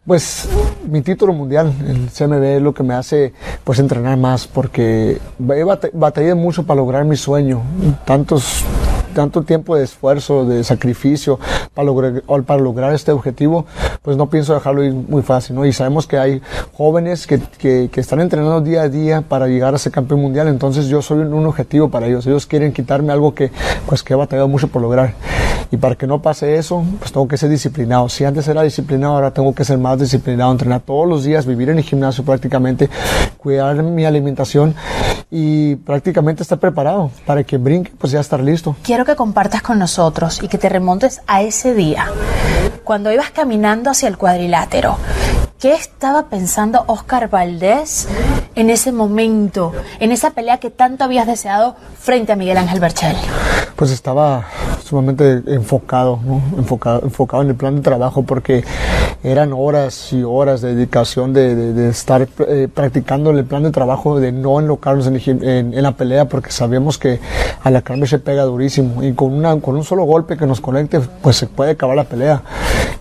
Pues 0.07 0.49
mi 0.89 1.01
título 1.01 1.33
mundial, 1.33 1.73
el 1.85 2.09
CMB, 2.09 2.43
es 2.43 2.61
lo 2.61 2.73
que 2.73 2.81
me 2.81 2.93
hace 2.93 3.33
pues 3.63 3.77
entrenar 3.79 4.17
más 4.17 4.47
porque 4.47 5.19
he 5.39 5.63
batallado 5.63 6.35
mucho 6.35 6.46
para 6.63 6.77
lograr 6.77 7.05
mi 7.05 7.17
sueño. 7.17 7.61
Tantos 8.05 8.63
tanto 9.13 9.41
tiempo 9.41 9.75
de 9.75 9.83
esfuerzo, 9.83 10.45
de 10.45 10.63
sacrificio 10.63 11.39
para 11.77 12.59
lograr, 12.61 12.93
este 12.93 13.11
objetivo, 13.11 13.65
pues 14.01 14.17
no 14.17 14.29
pienso 14.29 14.53
dejarlo 14.53 14.83
ir 14.83 14.93
muy 14.93 15.21
fácil, 15.21 15.55
¿no? 15.55 15.65
Y 15.65 15.73
sabemos 15.73 16.07
que 16.07 16.17
hay 16.17 16.41
jóvenes 16.73 17.27
que, 17.27 17.39
que, 17.39 17.89
que 17.91 18.01
están 18.01 18.19
entrenando 18.19 18.61
día 18.61 18.81
a 18.81 18.89
día 18.89 19.21
para 19.21 19.47
llegar 19.47 19.75
a 19.75 19.77
ser 19.77 19.91
campeón 19.91 20.21
mundial, 20.21 20.47
entonces 20.47 20.87
yo 20.87 21.01
soy 21.01 21.19
un, 21.19 21.33
un, 21.33 21.45
objetivo 21.45 21.89
para 21.89 22.07
ellos. 22.07 22.25
Ellos 22.25 22.47
quieren 22.47 22.73
quitarme 22.73 23.13
algo 23.13 23.35
que, 23.35 23.51
pues, 23.85 24.01
que 24.01 24.13
he 24.13 24.15
batallado 24.15 24.47
mucho 24.47 24.67
por 24.67 24.81
lograr. 24.81 25.13
Y 25.69 25.77
para 25.77 25.95
que 25.95 26.07
no 26.07 26.21
pase 26.21 26.57
eso, 26.57 26.83
pues 26.99 27.11
tengo 27.11 27.27
que 27.27 27.37
ser 27.37 27.49
disciplinado. 27.49 28.07
Si 28.09 28.23
antes 28.23 28.47
era 28.47 28.63
disciplinado, 28.63 29.15
ahora 29.15 29.31
tengo 29.31 29.53
que 29.53 29.65
ser 29.65 29.77
más 29.77 29.99
disciplinado, 29.99 30.51
entrenar 30.51 30.81
todos 30.81 31.07
los 31.07 31.23
días, 31.23 31.45
vivir 31.45 31.69
en 31.69 31.77
el 31.77 31.83
gimnasio 31.83 32.23
prácticamente, 32.23 32.89
cuidar 33.37 33.83
mi 33.83 34.05
alimentación 34.05 34.75
y 35.29 35.75
prácticamente 35.75 36.43
estar 36.43 36.57
preparado 36.57 37.11
para 37.25 37.43
que 37.43 37.57
brinque, 37.57 37.91
pues 37.97 38.13
ya 38.13 38.21
estar 38.21 38.39
listo. 38.39 38.75
Quiero 38.83 39.03
que 39.03 39.15
compartas 39.15 39.61
con 39.61 39.77
nosotros 39.77 40.41
y 40.41 40.47
que 40.47 40.57
te 40.57 40.69
remontes 40.69 41.21
a 41.27 41.41
ese 41.41 41.66
día, 41.73 42.07
cuando 42.83 43.11
ibas 43.11 43.31
caminando 43.31 43.89
hacia 43.89 44.07
el 44.07 44.17
cuadrilátero. 44.17 44.97
¿Qué 45.59 45.73
estaba 45.73 46.29
pensando 46.29 46.83
Oscar 46.87 47.29
Valdés 47.29 48.07
en 48.57 48.71
ese 48.71 48.91
momento, 48.91 49.71
en 49.99 50.11
esa 50.11 50.31
pelea 50.31 50.57
que 50.57 50.71
tanto 50.71 51.03
habías 51.03 51.27
deseado 51.27 51.75
frente 51.97 52.31
a 52.31 52.35
Miguel 52.35 52.57
Ángel 52.57 52.79
Berchel? 52.79 53.15
Pues 53.75 53.91
estaba 53.91 54.45
sumamente 54.83 55.43
enfocado, 55.45 56.19
¿no? 56.25 56.41
enfocado, 56.57 57.01
enfocado 57.03 57.43
en 57.43 57.49
el 57.49 57.55
plan 57.55 57.75
de 57.75 57.81
trabajo 57.81 58.23
porque 58.23 58.63
eran 59.23 59.53
horas 59.53 60.11
y 60.11 60.23
horas 60.23 60.61
de 60.61 60.73
dedicación 60.73 61.33
de, 61.33 61.89
estar 61.89 62.27
eh, 62.47 62.67
practicando 62.73 63.29
el 63.29 63.45
plan 63.45 63.61
de 63.61 63.69
trabajo, 63.69 64.19
de 64.19 64.31
no 64.31 64.59
enlocarnos 64.59 65.05
en, 65.05 65.17
en, 65.17 65.73
en, 65.73 65.83
la 65.83 65.91
pelea 65.91 66.25
porque 66.25 66.51
sabemos 66.51 66.97
que 66.97 67.19
a 67.63 67.69
la 67.69 67.83
carne 67.83 68.07
se 68.07 68.17
pega 68.17 68.43
durísimo 68.43 69.03
y 69.03 69.13
con, 69.13 69.33
una, 69.33 69.59
con 69.59 69.75
un 69.75 69.83
solo 69.83 70.03
golpe 70.05 70.35
que 70.35 70.47
nos 70.47 70.61
conecte 70.61 70.99
pues 71.21 71.35
se 71.35 71.45
puede 71.45 71.71
acabar 71.71 71.95
la 71.95 72.05
pelea. 72.05 72.41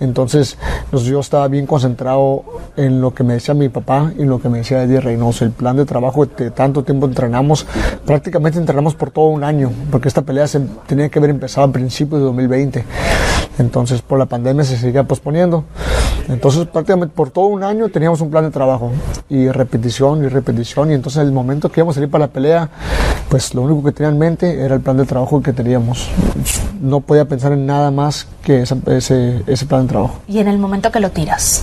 Entonces 0.01 0.59
pues, 0.91 1.05
yo 1.05 1.21
estaba 1.21 1.49
bien 1.49 1.67
concentrado 1.67 2.45
en 2.77 3.01
lo 3.01 3.15
que 3.15 3.25
me 3.25 3.35
decía 3.35 3.55
mi 3.55 3.69
papá 3.69 4.13
y 4.19 4.25
lo 4.25 4.41
que 4.41 4.49
me 4.49 4.59
decía 4.59 4.83
Eddie 4.83 5.01
Reynoso, 5.01 5.45
el 5.45 5.53
plan 5.53 5.77
de 5.77 5.85
trabajo 5.85 6.27
que 6.29 6.51
tanto 6.51 6.85
tiempo 6.85 7.07
entrenamos, 7.07 7.67
prácticamente 8.05 8.59
entrenamos 8.59 8.95
por 8.95 9.11
todo 9.11 9.27
un 9.27 9.45
año 9.45 9.71
porque 9.91 10.09
esta 10.09 10.23
pelea 10.23 10.47
se 10.47 10.61
tenía 10.87 11.09
que 11.09 11.19
haber 11.19 11.31
empezado 11.31 11.67
a 11.67 11.73
principios 11.73 12.21
de 12.21 12.27
2020. 12.27 12.85
Entonces 13.59 14.03
por 14.03 14.19
la 14.19 14.27
pandemia 14.27 14.65
se 14.65 14.77
seguía 14.77 15.05
posponiendo. 15.05 15.65
Entonces 16.29 16.67
prácticamente 16.67 17.15
por 17.15 17.31
todo 17.31 17.47
un 17.47 17.63
año 17.63 17.89
teníamos 17.89 18.21
un 18.21 18.31
plan 18.31 18.45
de 18.45 18.51
trabajo 18.51 18.91
y 19.29 19.49
repetición 19.49 20.25
y 20.25 20.29
repetición 20.29 20.91
y 20.91 20.95
entonces 20.95 21.23
el 21.23 21.33
momento 21.33 21.71
que 21.71 21.81
íbamos 21.81 21.95
a 21.95 21.97
salir 21.97 22.11
para 22.11 22.27
la 22.27 22.33
pelea, 22.33 22.69
pues 23.29 23.55
lo 23.55 23.63
único 23.63 23.85
que 23.85 23.93
tenía 23.93 24.11
en 24.11 24.19
mente 24.19 24.61
era 24.61 24.75
el 24.75 24.81
plan 24.81 24.97
de 24.97 25.05
trabajo 25.05 25.41
que 25.43 25.53
teníamos. 25.53 26.09
No 26.81 27.01
podía 27.01 27.25
pensar 27.25 27.53
en 27.53 27.67
nada 27.67 27.91
más 27.91 28.27
que 28.43 28.63
ese, 28.63 28.77
ese, 28.87 29.43
ese 29.47 29.67
plan 29.67 29.83
de 29.83 29.89
trabajo. 29.89 30.19
Y 30.29 30.39
en 30.39 30.49
el 30.49 30.59
momento 30.59 30.91
que 30.91 31.01
lo 31.01 31.11
tiras, 31.11 31.63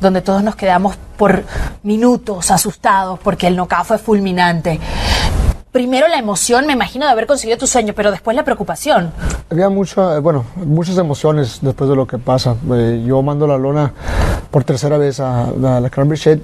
donde 0.00 0.20
todos 0.20 0.42
nos 0.42 0.56
quedamos 0.56 0.96
por 1.16 1.44
minutos 1.82 2.50
asustados 2.50 3.18
porque 3.20 3.46
el 3.46 3.56
knockout 3.56 3.86
fue 3.86 3.98
fulminante 3.98 4.80
primero 5.72 6.06
la 6.06 6.18
emoción, 6.18 6.66
me 6.66 6.74
imagino, 6.74 7.06
de 7.06 7.12
haber 7.12 7.26
conseguido 7.26 7.58
tu 7.58 7.66
sueño, 7.66 7.94
pero 7.96 8.10
después 8.10 8.36
la 8.36 8.44
preocupación. 8.44 9.10
Había 9.50 9.70
mucha, 9.70 10.18
bueno, 10.20 10.44
muchas 10.56 10.98
emociones 10.98 11.58
después 11.62 11.88
de 11.88 11.96
lo 11.96 12.06
que 12.06 12.18
pasa. 12.18 12.54
Eh, 12.72 13.02
yo 13.06 13.22
mando 13.22 13.46
la 13.46 13.56
lona 13.56 13.92
por 14.50 14.64
tercera 14.64 14.98
vez 14.98 15.18
a, 15.18 15.44
a 15.46 15.80
la 15.80 15.90
Cranberry 15.90 16.20
Shed. 16.20 16.40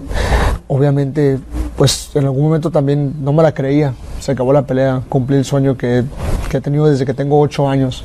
Obviamente, 0.67 1.39
pues 1.77 2.11
en 2.15 2.25
algún 2.25 2.45
momento 2.45 2.71
también 2.71 3.23
no 3.23 3.33
me 3.33 3.43
la 3.43 3.53
creía. 3.53 3.93
Se 4.19 4.33
acabó 4.33 4.53
la 4.53 4.63
pelea, 4.63 5.03
cumplí 5.09 5.37
el 5.37 5.45
sueño 5.45 5.77
que, 5.77 6.05
que 6.51 6.57
he 6.57 6.61
tenido 6.61 6.87
desde 6.87 7.05
que 7.07 7.15
tengo 7.15 7.39
ocho 7.39 7.69
años. 7.69 8.05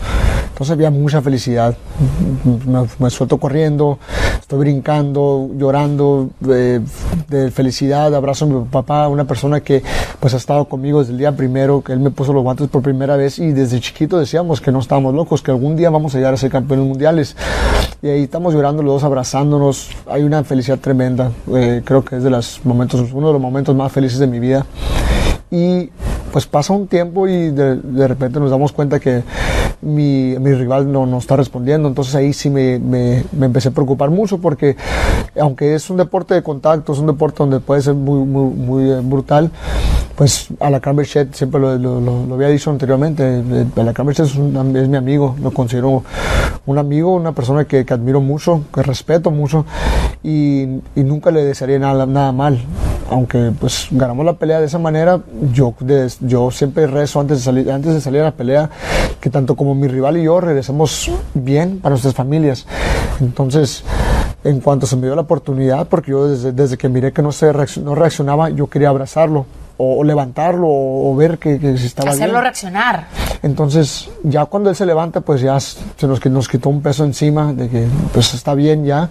Entonces 0.64 0.80
había 0.80 0.98
mucha 0.98 1.22
felicidad. 1.22 1.76
Me, 2.98 3.10
suelto 3.10 3.38
corriendo, 3.38 4.00
estoy 4.40 4.60
brincando, 4.60 5.50
llorando 5.58 6.30
de, 6.40 6.80
de, 7.28 7.52
felicidad. 7.52 8.16
Abrazo 8.16 8.46
a 8.46 8.48
mi 8.48 8.64
papá, 8.64 9.10
una 9.10 9.26
persona 9.26 9.60
que 9.60 9.84
pues 10.22 10.34
ha 10.34 10.38
estado 10.38 10.64
conmigo 10.70 11.02
desde 11.02 11.12
el 11.12 11.18
día 11.18 11.36
primero, 11.36 11.84
que 11.84 11.92
él 11.92 12.00
me 12.00 12.12
puso 12.12 12.32
los 12.32 12.44
guantes 12.44 12.70
por 12.70 12.82
primera 12.82 13.18
vez 13.18 13.40
y 13.40 13.52
desde 13.52 13.82
chiquito 13.82 14.18
decíamos 14.18 14.62
que 14.62 14.72
no 14.72 14.80
estábamos 14.80 15.14
locos, 15.14 15.42
que 15.42 15.52
algún 15.52 15.76
día 15.76 15.90
vamos 15.90 16.16
a 16.16 16.20
llegar 16.20 16.34
a 16.34 16.38
ser 16.38 16.50
campeones 16.50 16.88
mundiales. 16.88 17.36
Y 18.02 18.08
ahí 18.08 18.24
estamos 18.24 18.54
llorando 18.54 18.84
los 18.84 18.94
dos, 18.94 19.04
abrazándonos. 19.04 19.90
Hay 20.10 20.24
una 20.24 20.46
felicidad 20.46 20.80
tremenda. 20.80 21.30
Eh, 21.54 21.82
creo 21.84 22.06
que 22.06 22.16
es 22.16 22.24
de 22.24 22.30
los 22.30 22.62
momentos, 22.64 23.12
uno 23.12 23.28
de 23.28 23.34
los 23.34 23.42
momentos 23.42 23.76
más 23.76 23.92
felices 23.92 24.18
de 24.18 24.28
mi 24.28 24.40
vida. 24.40 24.66
Y 25.52 25.90
pues 26.34 26.48
pasa 26.48 26.74
un 26.74 26.88
tiempo 26.88 27.28
y 27.28 27.52
de, 27.52 27.76
de 27.76 28.08
repente 28.08 28.40
nos 28.40 28.50
damos 28.50 28.72
cuenta 28.72 29.00
que 29.00 29.22
mi, 29.84 30.36
mi 30.40 30.52
rival 30.54 30.92
no, 30.92 31.06
no, 31.06 31.20
está 31.20 31.36
respondiendo. 31.36 31.88
Entonces 31.88 32.16
ahí 32.16 32.34
sí 32.34 32.50
me, 32.50 32.80
me, 32.80 33.24
me, 33.34 33.46
empecé 33.46 33.70
a 33.70 33.72
preocupar 33.72 34.10
mucho 34.10 34.40
porque 34.40 34.76
aunque 35.40 35.76
es 35.76 35.92
un 35.92 35.98
deporte 35.98 36.34
de 36.34 36.42
contacto, 36.42 36.94
es 36.94 36.98
un 36.98 37.06
deporte 37.06 37.38
donde 37.38 37.60
puede 37.60 37.84
ser 37.84 37.94
muy, 37.94 38.26
muy, 38.26 38.50
muy 38.50 39.02
brutal, 39.02 39.52
pues 40.16 40.48
a 40.60 40.72
la 40.72 40.80
Shed 40.80 41.28
siempre 41.34 41.62
lo, 41.62 41.78
lo, 41.78 42.34
había 42.34 42.48
dicho 42.48 42.72
anteriormente, 42.72 43.24
a 43.76 43.84
la 43.84 43.92
Shed 43.94 44.26
es, 44.26 44.36
un, 44.36 44.76
es, 44.76 44.90
mi 44.90 44.98
amigo, 44.98 45.36
lo 45.40 45.52
considero 45.52 46.04
un 46.66 46.78
amigo, 46.80 47.14
una 47.14 47.34
persona 47.34 47.66
que, 47.66 47.86
que 47.86 47.94
admiro 47.94 48.22
mucho, 48.22 48.64
que 48.74 48.82
respeto 48.82 49.30
mucho 49.30 49.68
y, 50.24 50.64
y 50.96 51.04
nunca 51.04 51.30
le 51.30 51.44
desearía 51.46 51.78
nada, 51.78 52.08
nada 52.08 52.32
mal 52.32 52.60
aunque 53.10 53.52
pues 53.60 53.88
ganamos 53.92 54.26
la 54.26 54.34
pelea 54.34 54.60
de 54.60 54.66
esa 54.66 54.80
manera, 54.80 55.22
yo, 55.54 55.74
de, 55.80 56.10
yo 56.24 56.52
siempre 56.52 56.88
rezo 56.88 57.20
antes 57.20 57.40
de, 57.40 57.44
salir, 57.44 57.72
antes 57.72 57.94
de 57.94 58.02
salir 58.02 58.22
a 58.22 58.26
la 58.26 58.32
pelea 58.32 58.70
que 59.20 59.30
tanto 59.30 59.56
como 59.56 59.76
mi 59.76 59.88
rival 59.88 60.18
y 60.18 60.24
yo 60.24 60.40
regresemos 60.42 61.12
bien 61.34 61.80
para 61.80 61.92
nuestras 61.92 62.14
familias. 62.14 62.66
Entonces, 63.22 63.84
en 64.44 64.60
cuanto 64.60 64.86
se 64.86 64.96
me 64.96 65.04
dio 65.04 65.16
la 65.16 65.22
oportunidad, 65.22 65.88
porque 65.88 66.12
yo 66.12 66.28
desde, 66.28 66.52
desde 66.52 66.78
que 66.78 66.90
miré 66.90 67.14
que 67.14 67.22
no, 67.22 67.32
se 67.32 67.52
reaccion, 67.54 67.86
no 67.86 67.96
reaccionaba, 67.96 68.50
yo 68.50 68.68
quería 68.68 68.90
abrazarlo. 68.90 69.46
O, 69.76 70.02
o 70.02 70.04
levantarlo 70.04 70.68
o, 70.68 71.12
o, 71.12 71.16
ver 71.16 71.40
que, 71.40 71.60
que 71.60 71.72
estaba 71.72 72.12
Hacerlo 72.12 72.34
bien. 72.34 72.44
reaccionar. 72.44 73.08
Entonces, 73.42 74.08
ya 74.22 74.46
cuando 74.46 74.70
él 74.70 74.76
se 74.76 74.86
levanta, 74.86 75.22
pues 75.22 75.42
ya 75.42 75.60
se 75.60 76.06
nos, 76.06 76.24
nos 76.24 76.48
quitó 76.48 76.70
un 76.70 76.84
peso 76.84 77.04
encima 77.04 77.52
de 77.54 77.70
que 77.70 77.88
pues 78.14 78.36
está 78.36 78.54
bien 78.54 78.86
ya. 78.86 79.10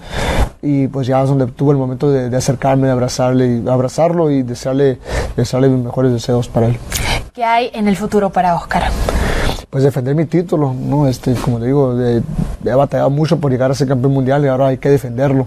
Y 0.63 0.87
pues 0.87 1.09
ya 1.09 1.21
es 1.23 1.29
donde 1.29 1.47
tuve 1.47 1.73
el 1.73 1.79
momento 1.79 2.11
de, 2.11 2.31
de 2.31 2.37
acercarme, 2.37 2.87
de 2.87 2.93
abrazarle, 2.93 3.63
y 3.65 3.69
abrazarlo 3.69 4.31
y 4.31 4.43
desearle, 4.43 4.99
desearle 5.37 5.69
mis 5.69 5.85
mejores 5.85 6.13
deseos 6.13 6.49
para 6.49 6.69
él. 6.69 6.79
¿Qué 7.35 7.45
hay 7.45 7.71
en 7.75 7.89
el 7.89 7.97
futuro 7.97 8.31
para 8.31 8.55
Oscar? 8.55 8.85
Pues 9.73 9.85
defender 9.85 10.15
mi 10.15 10.27
título, 10.27 10.75
¿no? 10.75 11.09
Este, 11.09 11.33
como 11.33 11.59
le 11.59 11.65
digo, 11.69 11.95
de, 11.95 12.23
he 12.63 12.75
batallado 12.75 13.09
mucho 13.09 13.41
por 13.41 13.51
llegar 13.51 13.71
a 13.71 13.75
ser 13.75 13.89
campeón 13.89 14.13
mundial 14.13 14.45
y 14.45 14.49
ahora 14.49 14.67
hay 14.67 14.77
que 14.77 14.91
defenderlo, 14.91 15.47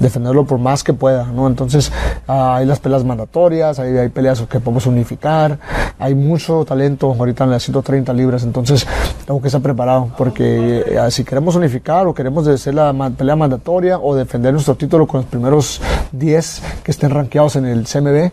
defenderlo 0.00 0.44
por 0.44 0.58
más 0.58 0.82
que 0.82 0.92
pueda, 0.92 1.26
¿no? 1.26 1.46
Entonces, 1.46 1.92
uh, 2.26 2.32
hay 2.32 2.66
las 2.66 2.80
peleas 2.80 3.04
mandatorias, 3.04 3.78
hay, 3.78 4.08
peleas 4.08 4.40
que 4.40 4.58
podemos 4.58 4.86
unificar, 4.86 5.56
hay 6.00 6.16
mucho 6.16 6.64
talento 6.64 7.14
ahorita 7.16 7.44
en 7.44 7.50
las 7.50 7.62
130 7.62 8.12
libras, 8.12 8.42
entonces 8.42 8.84
tengo 9.24 9.40
que 9.40 9.46
estar 9.46 9.62
preparado 9.62 10.10
porque 10.18 10.84
uh, 11.06 11.08
si 11.08 11.22
queremos 11.22 11.54
unificar 11.54 12.08
o 12.08 12.12
queremos 12.12 12.48
hacer 12.48 12.74
la 12.74 12.92
pelea 13.16 13.36
mandatoria 13.36 14.00
o 14.00 14.16
defender 14.16 14.52
nuestro 14.52 14.74
título 14.74 15.06
con 15.06 15.20
los 15.20 15.30
primeros 15.30 15.80
10 16.10 16.62
que 16.82 16.90
estén 16.90 17.10
rankeados 17.10 17.54
en 17.54 17.66
el 17.66 17.86
CMB, 17.86 18.32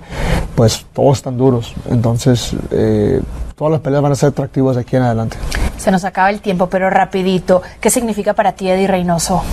pues 0.56 0.88
todos 0.95 1.17
están 1.17 1.38
duros, 1.38 1.76
entonces... 1.91 2.56
Eh, 2.71 3.21
todas 3.57 3.71
las 3.71 3.81
peleas 3.81 4.03
van 4.03 4.11
a 4.11 4.15
ser 4.15 4.29
atractivas 4.29 4.75
de 4.75 4.83
aquí 4.83 4.95
en 4.95 5.01
adelante. 5.01 5.35
Se 5.77 5.91
nos 5.91 6.05
acaba 6.05 6.29
el 6.29 6.41
tiempo, 6.41 6.67
pero 6.69 6.89
rapidito. 6.89 7.61
¿Qué 7.81 7.89
significa 7.89 8.33
para 8.33 8.53
ti 8.53 8.69
Eddie 8.69 8.87
Reynoso? 8.87 9.43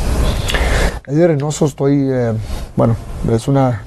Eddie 1.07 1.27
Reynoso 1.27 1.65
estoy, 1.65 2.09
eh, 2.11 2.33
bueno, 2.77 2.97
es 3.33 3.49
una 3.49 3.83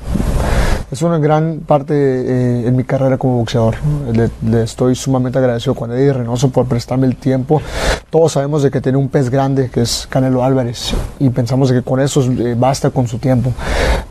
es 0.92 1.02
una 1.02 1.18
gran 1.18 1.60
parte 1.68 1.94
eh, 1.94 2.68
en 2.68 2.76
mi 2.76 2.84
carrera 2.84 3.18
como 3.18 3.38
boxeador. 3.40 3.76
Le, 4.14 4.64
estoy 4.64 4.96
sumamente 4.96 5.38
agradecido 5.38 5.76
con 5.76 5.92
Eddie 5.92 6.14
Reynoso 6.14 6.50
por 6.50 6.66
prestarme 6.66 7.08
el 7.08 7.18
tiempo. 7.18 7.62
Todos 8.10 8.34
sabemos 8.34 8.64
de 8.64 8.72
que 8.72 8.80
tiene 8.80 8.98
un 8.98 9.10
pez 9.10 9.30
grande 9.30 9.70
que 9.70 9.82
es 9.82 10.08
Canelo 10.10 10.44
Álvarez 10.44 10.94
y 11.20 11.30
pensamos 11.30 11.72
que 11.72 11.82
con 11.82 12.00
eso 12.00 12.24
eh, 12.24 12.56
basta 12.58 12.90
con 12.90 13.08
su 13.08 13.18
tiempo. 13.20 13.52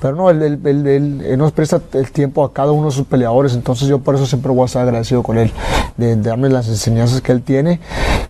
Pero 0.01 0.15
no, 0.15 0.29
él, 0.29 1.39
nos 1.39 1.53
presta 1.53 1.81
el 1.95 2.11
tiempo 2.13 2.45
a 2.45 2.53
cada 2.53 2.73
uno 2.73 2.89
de 2.89 2.93
sus 2.93 3.07
peleadores, 3.07 3.55
entonces 3.55 3.89
yo 3.89 3.99
por 3.99 4.15
eso 4.15 4.27
siempre 4.27 4.53
voy 4.53 4.63
a 4.63 4.67
estar 4.67 4.83
agradecido 4.83 5.23
con 5.23 5.39
él, 5.39 5.51
de 5.97 6.17
darme 6.17 6.51
las 6.51 6.69
enseñanzas 6.69 7.23
que 7.23 7.33
él 7.33 7.43
tiene 7.43 7.81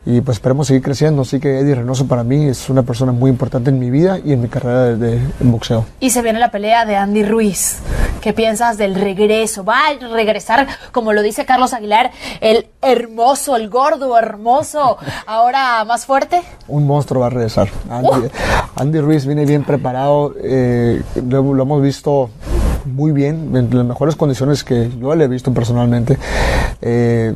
y 0.07 0.21
pues 0.21 0.37
esperemos 0.37 0.69
seguir 0.69 0.83
creciendo. 0.83 1.23
Así 1.23 1.41
que 1.41 1.59
Eddie 1.59 1.75
Reynoso 1.75 2.07
para 2.07 2.23
mí 2.23 2.47
es 2.47 2.71
una 2.71 2.85
persona 2.85 3.11
muy 3.13 3.29
importante 3.29 3.71
en 3.71 3.79
mi 3.79 3.91
vida 3.91 4.19
y 4.25 4.33
en 4.33 4.41
mi 4.41 4.49
carrera 4.49 4.97
de, 4.97 5.21
boxeo. 5.41 5.85
Y 5.99 6.11
se 6.11 6.23
viene 6.23 6.39
la 6.39 6.51
pelea 6.51 6.87
de 6.87 6.97
Andy 6.97 7.25
Ruiz. 7.25 7.79
¿Qué 8.21 8.33
piensas 8.33 8.79
del 8.79 8.95
regreso? 8.95 9.65
¿Va 9.65 9.89
a 9.89 10.09
regresar, 10.09 10.67
como 10.93 11.13
lo 11.13 11.23
dice 11.23 11.45
Carlos 11.45 11.75
Aguilar, 11.75 12.13
el 12.41 12.69
hermoso, 12.83 13.57
el 13.57 13.69
gordo, 13.69 14.17
hermoso, 14.17 14.97
ahora 15.27 15.85
más 15.85 16.07
fuerte? 16.07 16.43
Un 16.69 16.87
monstruo 16.87 17.21
va 17.21 17.27
a 17.27 17.31
regresar. 17.31 17.69
Andy, 17.91 18.09
uh. 18.09 18.31
Andy 18.77 19.01
Ruiz 19.01 19.27
viene 19.27 19.45
bien 19.45 19.65
preparado, 19.65 20.35
eh, 20.43 21.03
lo, 21.29 21.55
lo 21.55 21.63
hemos 21.63 21.83
visto 21.83 22.31
muy 22.87 23.13
bien, 23.13 23.51
en 23.57 23.69
las 23.77 23.85
mejores 23.85 24.17
condiciones 24.17 24.65
que 24.65 24.91
yo 25.01 25.15
le 25.15 25.25
he 25.25 25.29
visto 25.29 25.53
personalmente. 25.53 26.19
eh, 26.83 27.35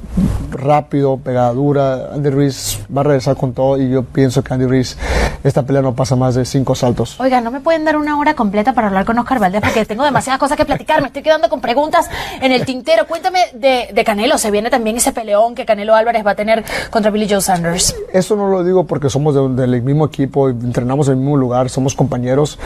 rápido, 0.50 1.16
pegadura. 1.18 2.10
Andy 2.14 2.30
Ruiz 2.30 2.80
va 2.94 3.00
a 3.00 3.04
regresar 3.04 3.36
con 3.36 3.52
todo 3.52 3.80
y 3.80 3.88
yo 3.90 4.02
pienso 4.04 4.42
que 4.42 4.52
Andy 4.52 4.66
Ruiz, 4.66 4.96
esta 5.44 5.62
pelea 5.62 5.80
no 5.82 5.94
pasa 5.94 6.16
más 6.16 6.34
de 6.34 6.44
cinco 6.44 6.74
saltos. 6.74 7.18
Oiga, 7.20 7.40
¿no 7.40 7.50
me 7.50 7.60
pueden 7.60 7.84
dar 7.84 7.96
una 7.96 8.18
hora 8.18 8.34
completa 8.34 8.72
para 8.74 8.88
hablar 8.88 9.04
con 9.04 9.18
Oscar 9.18 9.38
Valdés? 9.38 9.60
Porque 9.62 9.84
tengo 9.86 10.04
demasiadas 10.04 10.38
cosas 10.38 10.56
que 10.56 10.64
platicar. 10.64 11.00
Me 11.00 11.06
estoy 11.08 11.22
quedando 11.22 11.48
con 11.48 11.60
preguntas 11.60 12.08
en 12.40 12.52
el 12.52 12.64
tintero. 12.64 13.06
Cuéntame 13.06 13.38
de, 13.54 13.88
de 13.94 14.04
Canelo. 14.04 14.38
Se 14.38 14.50
viene 14.50 14.70
también 14.70 14.96
ese 14.96 15.12
peleón 15.12 15.54
que 15.54 15.64
Canelo 15.64 15.94
Álvarez 15.94 16.26
va 16.26 16.32
a 16.32 16.36
tener 16.36 16.64
contra 16.90 17.10
Billy 17.10 17.28
Joe 17.28 17.40
Sanders. 17.40 17.94
Eso 18.12 18.36
no 18.36 18.48
lo 18.48 18.62
digo 18.64 18.84
porque 18.86 19.08
somos 19.08 19.34
de- 19.34 19.62
del 19.66 19.82
mismo 19.82 20.04
equipo, 20.06 20.48
entrenamos 20.50 21.08
en 21.08 21.12
el 21.14 21.20
mismo 21.20 21.36
lugar, 21.36 21.70
somos 21.70 21.94
compañeros. 21.94 22.58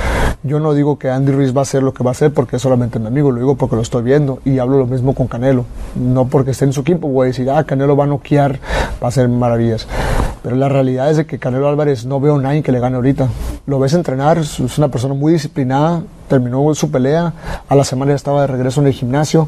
Yo 0.43 0.59
no 0.59 0.75
digo 0.75 0.99
que 0.99 1.11
Andy 1.11 1.33
Ruiz 1.33 1.55
va 1.55 1.61
a 1.61 1.63
hacer 1.63 1.83
lo 1.83 1.95
que 1.95 2.03
va 2.03 2.11
a 2.11 2.13
hacer 2.13 2.33
porque 2.33 2.57
es 2.57 2.65
solamente 2.75 2.99
mi 2.99 3.07
amigo, 3.07 3.31
lo 3.31 3.39
digo 3.39 3.55
porque 3.55 3.77
lo 3.77 3.83
estoy 3.83 4.03
viendo 4.03 4.41
y 4.45 4.59
hablo 4.59 4.79
lo 4.79 4.87
mismo 4.87 5.15
con 5.15 5.29
Canelo. 5.29 5.65
No 5.95 6.27
porque 6.27 6.51
esté 6.51 6.65
en 6.65 6.73
su 6.73 6.81
equipo, 6.81 7.07
voy 7.07 7.27
a 7.27 7.29
decir, 7.29 7.49
ah, 7.49 7.63
Canelo 7.63 7.97
va 7.97 8.03
a 8.03 8.07
noquear, 8.09 8.59
va 9.01 9.07
a 9.07 9.09
hacer 9.09 9.29
maravillas. 9.29 9.87
Pero 10.43 10.57
la 10.57 10.69
realidad 10.69 11.09
es 11.09 11.25
que 11.25 11.39
Canelo 11.39 11.69
Álvarez 11.69 12.05
no 12.05 12.19
veo 12.19 12.35
a 12.35 12.43
nadie 12.43 12.65
que 12.65 12.73
le 12.73 12.81
gane 12.81 12.97
ahorita. 12.97 13.29
Lo 13.67 13.79
ves 13.79 13.95
entrenar, 13.95 14.39
es 14.39 14.59
es 14.59 14.77
una 14.77 14.89
persona 14.89 15.15
muy 15.15 15.33
disciplinada, 15.33 16.03
terminó 16.29 16.75
su 16.75 16.91
pelea, 16.91 17.33
a 17.69 17.75
la 17.77 17.85
semana 17.85 18.11
ya 18.11 18.17
estaba 18.17 18.41
de 18.41 18.49
regreso 18.49 18.81
en 18.81 18.89
el 18.89 18.93
gimnasio. 18.93 19.47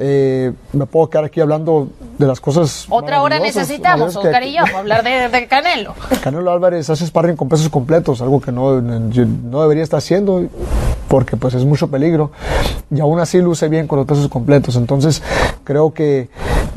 Eh, 0.00 0.52
me 0.72 0.86
puedo 0.86 1.10
quedar 1.10 1.24
aquí 1.24 1.40
hablando 1.40 1.88
de 2.18 2.26
las 2.26 2.40
cosas. 2.40 2.86
Otra 2.88 3.20
hora 3.20 3.40
necesitamos, 3.40 4.14
Oscar 4.14 4.44
y 4.44 4.54
yo, 4.54 4.62
para 4.62 4.78
hablar 4.78 5.02
de, 5.02 5.28
de 5.28 5.48
Canelo. 5.48 5.94
Canelo 6.22 6.52
Álvarez 6.52 6.88
hace 6.88 7.04
sparring 7.04 7.36
con 7.36 7.48
pesos 7.48 7.68
completos, 7.68 8.22
algo 8.22 8.40
que 8.40 8.52
no, 8.52 8.80
no 8.80 9.62
debería 9.62 9.82
estar 9.82 9.98
haciendo 9.98 10.46
porque 11.08 11.36
pues 11.36 11.54
es 11.54 11.64
mucho 11.64 11.88
peligro 11.88 12.30
y 12.90 13.00
aún 13.00 13.18
así 13.18 13.40
luce 13.40 13.68
bien 13.68 13.88
con 13.88 13.98
los 13.98 14.06
pesos 14.06 14.28
completos. 14.28 14.76
Entonces 14.76 15.22
creo 15.64 15.92
que 15.92 16.28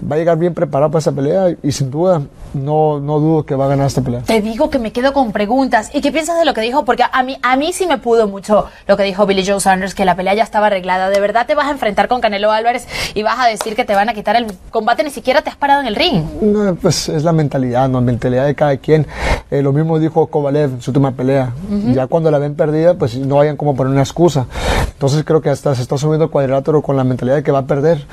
va 0.09 0.15
a 0.15 0.19
llegar 0.19 0.37
bien 0.37 0.53
preparado 0.53 0.91
para 0.91 0.99
esa 0.99 1.11
pelea 1.11 1.55
y 1.61 1.71
sin 1.71 1.91
duda 1.91 2.21
no, 2.53 2.99
no 2.99 3.19
dudo 3.19 3.45
que 3.45 3.55
va 3.55 3.65
a 3.65 3.67
ganar 3.69 3.87
esta 3.87 4.01
pelea. 4.01 4.21
Te 4.21 4.41
digo 4.41 4.69
que 4.69 4.79
me 4.79 4.91
quedo 4.91 5.13
con 5.13 5.31
preguntas. 5.31 5.89
¿Y 5.93 6.01
qué 6.01 6.11
piensas 6.11 6.37
de 6.37 6.45
lo 6.45 6.53
que 6.53 6.61
dijo? 6.61 6.85
Porque 6.85 7.03
a 7.09 7.23
mí, 7.23 7.37
a 7.41 7.55
mí 7.55 7.73
sí 7.73 7.87
me 7.87 7.97
pudo 7.97 8.27
mucho 8.27 8.65
lo 8.87 8.97
que 8.97 9.03
dijo 9.03 9.25
Billy 9.25 9.45
Joe 9.45 9.59
Sanders, 9.59 9.95
que 9.95 10.05
la 10.05 10.15
pelea 10.15 10.33
ya 10.33 10.43
estaba 10.43 10.67
arreglada. 10.67 11.09
¿De 11.09 11.19
verdad 11.19 11.45
te 11.47 11.55
vas 11.55 11.67
a 11.67 11.71
enfrentar 11.71 12.07
con 12.07 12.21
Canelo 12.21 12.51
Álvarez 12.51 12.87
y 13.13 13.23
vas 13.23 13.39
a 13.39 13.47
decir 13.47 13.75
que 13.75 13.85
te 13.85 13.95
van 13.95 14.09
a 14.09 14.13
quitar 14.13 14.35
el 14.35 14.47
combate? 14.69 15.03
Ni 15.03 15.11
siquiera 15.11 15.41
te 15.41 15.49
has 15.49 15.55
parado 15.55 15.81
en 15.81 15.87
el 15.87 15.95
ring. 15.95 16.23
No, 16.41 16.75
pues 16.75 17.09
es 17.09 17.23
la 17.23 17.31
mentalidad, 17.31 17.87
¿no? 17.87 17.99
la 17.99 18.05
mentalidad 18.05 18.45
de 18.45 18.55
cada 18.55 18.77
quien. 18.77 19.07
Eh, 19.49 19.61
lo 19.61 19.73
mismo 19.73 19.99
dijo 19.99 20.27
Kovalev 20.27 20.71
en 20.75 20.81
su 20.81 20.91
última 20.91 21.11
pelea. 21.11 21.53
Ya 21.93 22.07
cuando 22.07 22.31
la 22.31 22.39
ven 22.39 22.55
perdida, 22.55 22.95
pues 22.95 23.15
no 23.17 23.39
hayan 23.39 23.57
como 23.57 23.75
poner 23.75 23.91
una 23.91 24.01
excusa. 24.01 24.45
Entonces 24.93 25.23
creo 25.23 25.41
que 25.41 25.49
hasta 25.49 25.73
se 25.75 25.81
está 25.81 25.97
subiendo 25.97 26.25
el 26.25 26.31
cuadrilátero 26.31 26.81
con 26.81 26.95
la 26.95 27.03
mentalidad 27.03 27.37
de 27.37 27.43
que 27.43 27.51
va 27.51 27.59
a 27.59 27.65
perder. 27.65 28.05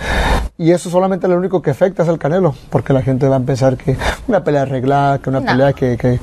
Y 0.61 0.73
eso 0.73 0.91
solamente 0.91 1.29
lo 1.29 1.37
único 1.37 1.63
que 1.63 1.71
afecta 1.71 2.03
es 2.03 2.09
al 2.09 2.19
Canelo, 2.19 2.53
porque 2.71 2.93
la 2.93 3.01
gente 3.03 3.29
va 3.29 3.37
a 3.37 3.41
pensar 3.41 3.77
que 3.77 3.97
una 4.27 4.43
pelea 4.43 4.63
arreglada, 4.63 5.19
que 5.21 5.31
una 5.31 5.39
No. 5.39 5.47
pelea 5.47 5.73
que... 5.73 5.97
que 5.97 6.19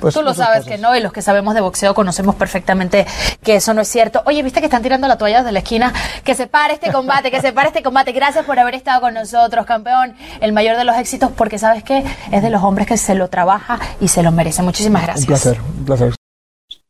pues, 0.00 0.12
Tú 0.12 0.20
lo 0.20 0.34
sabes 0.34 0.64
cosas. 0.64 0.72
que 0.72 0.78
no, 0.78 0.94
y 0.94 1.00
los 1.00 1.12
que 1.14 1.22
sabemos 1.22 1.54
de 1.54 1.62
boxeo 1.62 1.94
conocemos 1.94 2.34
perfectamente 2.34 3.06
que 3.42 3.56
eso 3.56 3.72
no 3.72 3.80
es 3.80 3.88
cierto. 3.88 4.22
Oye, 4.26 4.42
¿viste 4.42 4.60
que 4.60 4.66
están 4.66 4.82
tirando 4.82 5.08
la 5.08 5.16
toalla 5.16 5.38
desde 5.38 5.52
la 5.52 5.60
esquina? 5.60 5.94
Que 6.24 6.34
se 6.34 6.46
pare 6.46 6.74
este 6.74 6.92
combate, 6.92 7.30
que 7.30 7.40
se 7.40 7.54
pare 7.54 7.68
este 7.68 7.82
combate. 7.82 8.12
Gracias 8.12 8.44
por 8.44 8.58
haber 8.58 8.74
estado 8.74 9.00
con 9.00 9.14
nosotros, 9.14 9.64
campeón. 9.64 10.14
El 10.42 10.52
mayor 10.52 10.76
de 10.76 10.84
los 10.84 10.96
éxitos, 10.96 11.30
porque 11.34 11.58
¿sabes 11.58 11.82
qué? 11.82 12.04
Es 12.32 12.42
de 12.42 12.50
los 12.50 12.62
hombres 12.62 12.86
que 12.86 12.98
se 12.98 13.14
lo 13.14 13.28
trabaja 13.28 13.78
y 13.98 14.08
se 14.08 14.22
lo 14.22 14.30
merece. 14.30 14.62
Muchísimas 14.62 15.02
gracias. 15.04 15.22
Un 15.22 15.26
placer, 15.26 15.58
un 15.78 15.84
placer. 15.86 16.14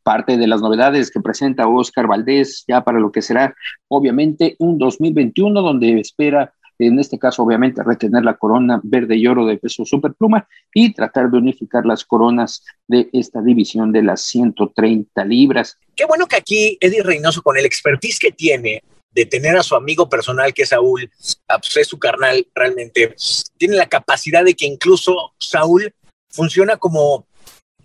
parte 0.02 0.36
de 0.36 0.46
las 0.48 0.60
novedades 0.60 1.12
que 1.12 1.20
presenta 1.20 1.68
Oscar 1.68 2.08
Valdés 2.08 2.64
ya 2.66 2.82
para 2.82 2.98
lo 2.98 3.12
que 3.12 3.22
será 3.22 3.54
obviamente 3.86 4.56
un 4.58 4.76
2021 4.78 5.60
donde 5.62 6.00
espera 6.00 6.52
en 6.86 6.98
este 6.98 7.18
caso 7.18 7.42
obviamente 7.42 7.82
retener 7.82 8.24
la 8.24 8.36
corona 8.36 8.80
verde 8.82 9.16
y 9.16 9.26
oro 9.26 9.46
de 9.46 9.58
peso 9.58 9.84
superpluma 9.84 10.48
y 10.72 10.92
tratar 10.94 11.30
de 11.30 11.38
unificar 11.38 11.84
las 11.84 12.04
coronas 12.04 12.64
de 12.88 13.08
esta 13.12 13.42
división 13.42 13.92
de 13.92 14.02
las 14.02 14.22
130 14.22 15.24
libras. 15.24 15.78
Qué 15.94 16.04
bueno 16.06 16.26
que 16.26 16.36
aquí 16.36 16.78
Eddie 16.80 17.02
Reynoso, 17.02 17.42
con 17.42 17.56
el 17.56 17.66
expertise 17.66 18.18
que 18.18 18.32
tiene 18.32 18.82
de 19.12 19.26
tener 19.26 19.56
a 19.56 19.62
su 19.62 19.74
amigo 19.74 20.08
personal, 20.08 20.54
que 20.54 20.62
es 20.62 20.68
Saúl, 20.68 21.10
a, 21.48 21.58
pues, 21.58 21.76
es 21.76 21.88
su 21.88 21.98
carnal 21.98 22.46
realmente, 22.54 23.14
tiene 23.58 23.76
la 23.76 23.88
capacidad 23.88 24.44
de 24.44 24.54
que 24.54 24.66
incluso 24.66 25.34
Saúl 25.38 25.92
funciona 26.28 26.76
como, 26.76 27.26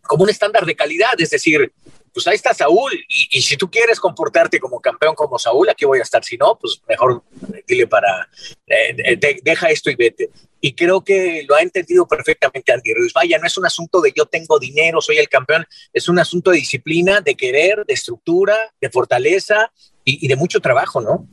como 0.03 0.23
un 0.23 0.29
estándar 0.29 0.65
de 0.65 0.75
calidad, 0.75 1.13
es 1.17 1.31
decir, 1.31 1.73
pues 2.15 2.25
ahí 2.27 2.35
está 2.35 2.53
Saúl, 2.53 2.93
y, 3.09 3.41
si 3.41 3.57
tú 3.57 3.69
quieres 3.69 3.99
comportarte 3.99 4.57
como 4.57 4.79
campeón 4.79 5.15
como 5.15 5.37
Saúl, 5.37 5.67
aquí 5.67 5.83
voy 5.83 5.99
a 5.99 6.03
estar, 6.03 6.23
si 6.23 6.37
no, 6.37 6.57
pues 6.57 6.81
mejor 6.87 7.21
dile 7.67 7.87
para, 7.87 8.29
eh, 8.67 9.17
de- 9.17 9.41
deja 9.43 9.69
esto 9.69 9.91
y 9.91 9.95
vete. 9.95 10.29
Y 10.61 10.73
creo 10.73 11.03
que 11.03 11.43
lo 11.45 11.55
ha 11.55 11.61
entendido 11.61 12.07
perfectamente 12.07 12.71
Andy 12.71 12.93
Ruiz. 12.93 13.11
Vaya, 13.11 13.37
no 13.37 13.45
es 13.45 13.57
un 13.57 13.65
asunto 13.65 13.99
de 13.99 14.13
yo 14.15 14.25
tengo 14.25 14.57
dinero, 14.59 15.01
soy 15.01 15.17
el 15.17 15.27
campeón, 15.27 15.65
es 15.91 16.07
un 16.07 16.17
asunto 16.17 16.51
de 16.51 16.57
disciplina, 16.59 17.19
de 17.19 17.35
querer, 17.35 17.85
de 17.85 17.93
estructura, 17.93 18.73
de 18.79 18.89
fortaleza 18.89 19.73
y 20.05 20.25
de 20.25 20.35
mucho 20.37 20.61
trabajo, 20.61 21.01
¿no? 21.01 21.27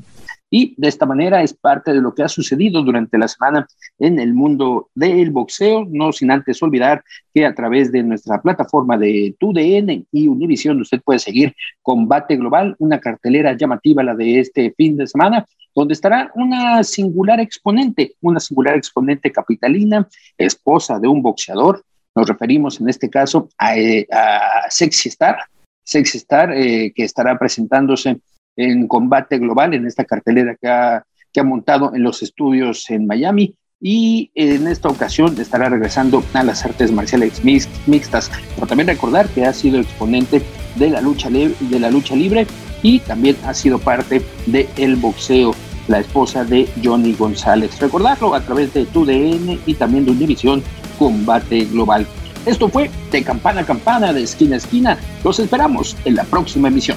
Y 0.55 0.75
de 0.77 0.89
esta 0.89 1.07
manera 1.07 1.43
es 1.43 1.55
parte 1.55 1.95
de 1.95 2.03
lo 2.03 2.15
que 2.15 2.23
ha 2.23 2.29
sucedido 2.29 2.83
durante 2.83 3.17
la 3.17 3.27
semana 3.27 3.67
en 3.99 4.21
el 4.21 4.35
mundo 4.35 4.91
del 4.95 5.31
boxeo, 5.31 5.87
no 5.89 6.13
sin 6.13 6.31
antes 6.31 6.63
olvidar 6.63 7.03
que 7.33 7.47
a 7.47 7.55
través 7.55 7.91
de 7.91 8.03
nuestra 8.03 8.43
plataforma 8.43 8.99
de 8.99 9.35
TUDN 9.41 10.07
y 10.13 10.29
Univision 10.29 10.79
usted 10.79 11.01
puede 11.01 11.21
seguir 11.21 11.55
Combate 11.81 12.37
Global, 12.37 12.77
una 12.79 13.01
cartelera 13.01 13.57
llamativa 13.57 14.03
la 14.03 14.15
de 14.15 14.41
este 14.41 14.75
fin 14.77 14.99
de 14.99 15.07
semana, 15.07 15.47
donde 15.75 15.95
estará 15.95 16.31
una 16.35 16.85
singular 16.85 17.41
exponente, 17.41 18.17
una 18.21 18.39
singular 18.39 18.77
exponente 18.77 19.33
capitalina, 19.33 20.07
esposa 20.37 20.99
de 20.99 21.09
un 21.09 21.23
boxeador. 21.23 21.83
Nos 22.15 22.29
referimos 22.29 22.79
en 22.79 22.91
este 22.91 23.09
caso 23.09 23.49
a, 23.57 23.75
eh, 23.79 24.07
a 24.13 24.69
Sexy 24.69 25.09
Star, 25.09 25.39
Sexy 25.83 26.19
Star, 26.19 26.53
eh, 26.53 26.93
que 26.95 27.05
estará 27.05 27.39
presentándose 27.39 28.21
en 28.57 28.87
combate 28.89 29.39
global 29.39 29.75
en 29.75 29.87
esta 29.87 30.05
cartelera 30.05 30.57
que 30.61 30.69
ha, 30.69 31.05
que 31.33 31.41
ha 31.41 31.45
montado 31.45 31.95
en 31.95 32.03
los 32.03 32.23
estudios 32.23 32.89
en 32.91 33.07
Miami 33.07 33.55
y 33.81 34.31
en 34.35 34.69
esta 34.69 34.89
ocasión 34.89 35.35
estará 35.41 35.69
regresando 35.69 36.23
a 36.35 36.45
las 36.45 36.65
artes 36.65 36.93
marciales 36.93 37.43
mix- 37.45 37.69
mixtas. 37.87 38.31
Pero 38.55 38.67
también 38.67 38.87
recordar 38.87 39.29
que 39.29 39.45
ha 39.45 39.53
sido 39.53 39.81
exponente 39.81 40.43
de 40.77 40.91
la 40.91 41.01
lucha, 41.01 41.29
de 41.31 41.81
la 41.81 41.91
lucha 41.91 42.15
libre 42.15 42.47
y 42.83 43.01
también 43.01 43.37
ha 43.45 43.55
sido 43.55 43.79
parte 43.79 44.23
del 44.47 44.69
el 44.77 44.97
boxeo, 44.97 45.55
la 45.89 45.99
esposa 45.99 46.45
de 46.45 46.69
Johnny 46.83 47.15
González. 47.15 47.81
Recordarlo 47.81 48.35
a 48.35 48.41
través 48.41 48.73
de 48.73 48.85
TUDN 48.87 49.59
y 49.67 49.75
también 49.75 50.05
de 50.05 50.13
Univisión 50.13 50.63
Combate 50.99 51.65
Global. 51.65 52.07
Esto 52.47 52.69
fue 52.69 52.91
de 53.11 53.23
campana 53.23 53.63
a 53.63 53.67
campana, 53.67 54.13
de 54.13 54.23
esquina 54.23 54.55
a 54.55 54.59
esquina. 54.59 54.99
Los 55.25 55.39
esperamos 55.41 55.97
en 56.05 56.17
la 56.17 56.25
próxima 56.25 56.69
emisión. 56.69 56.97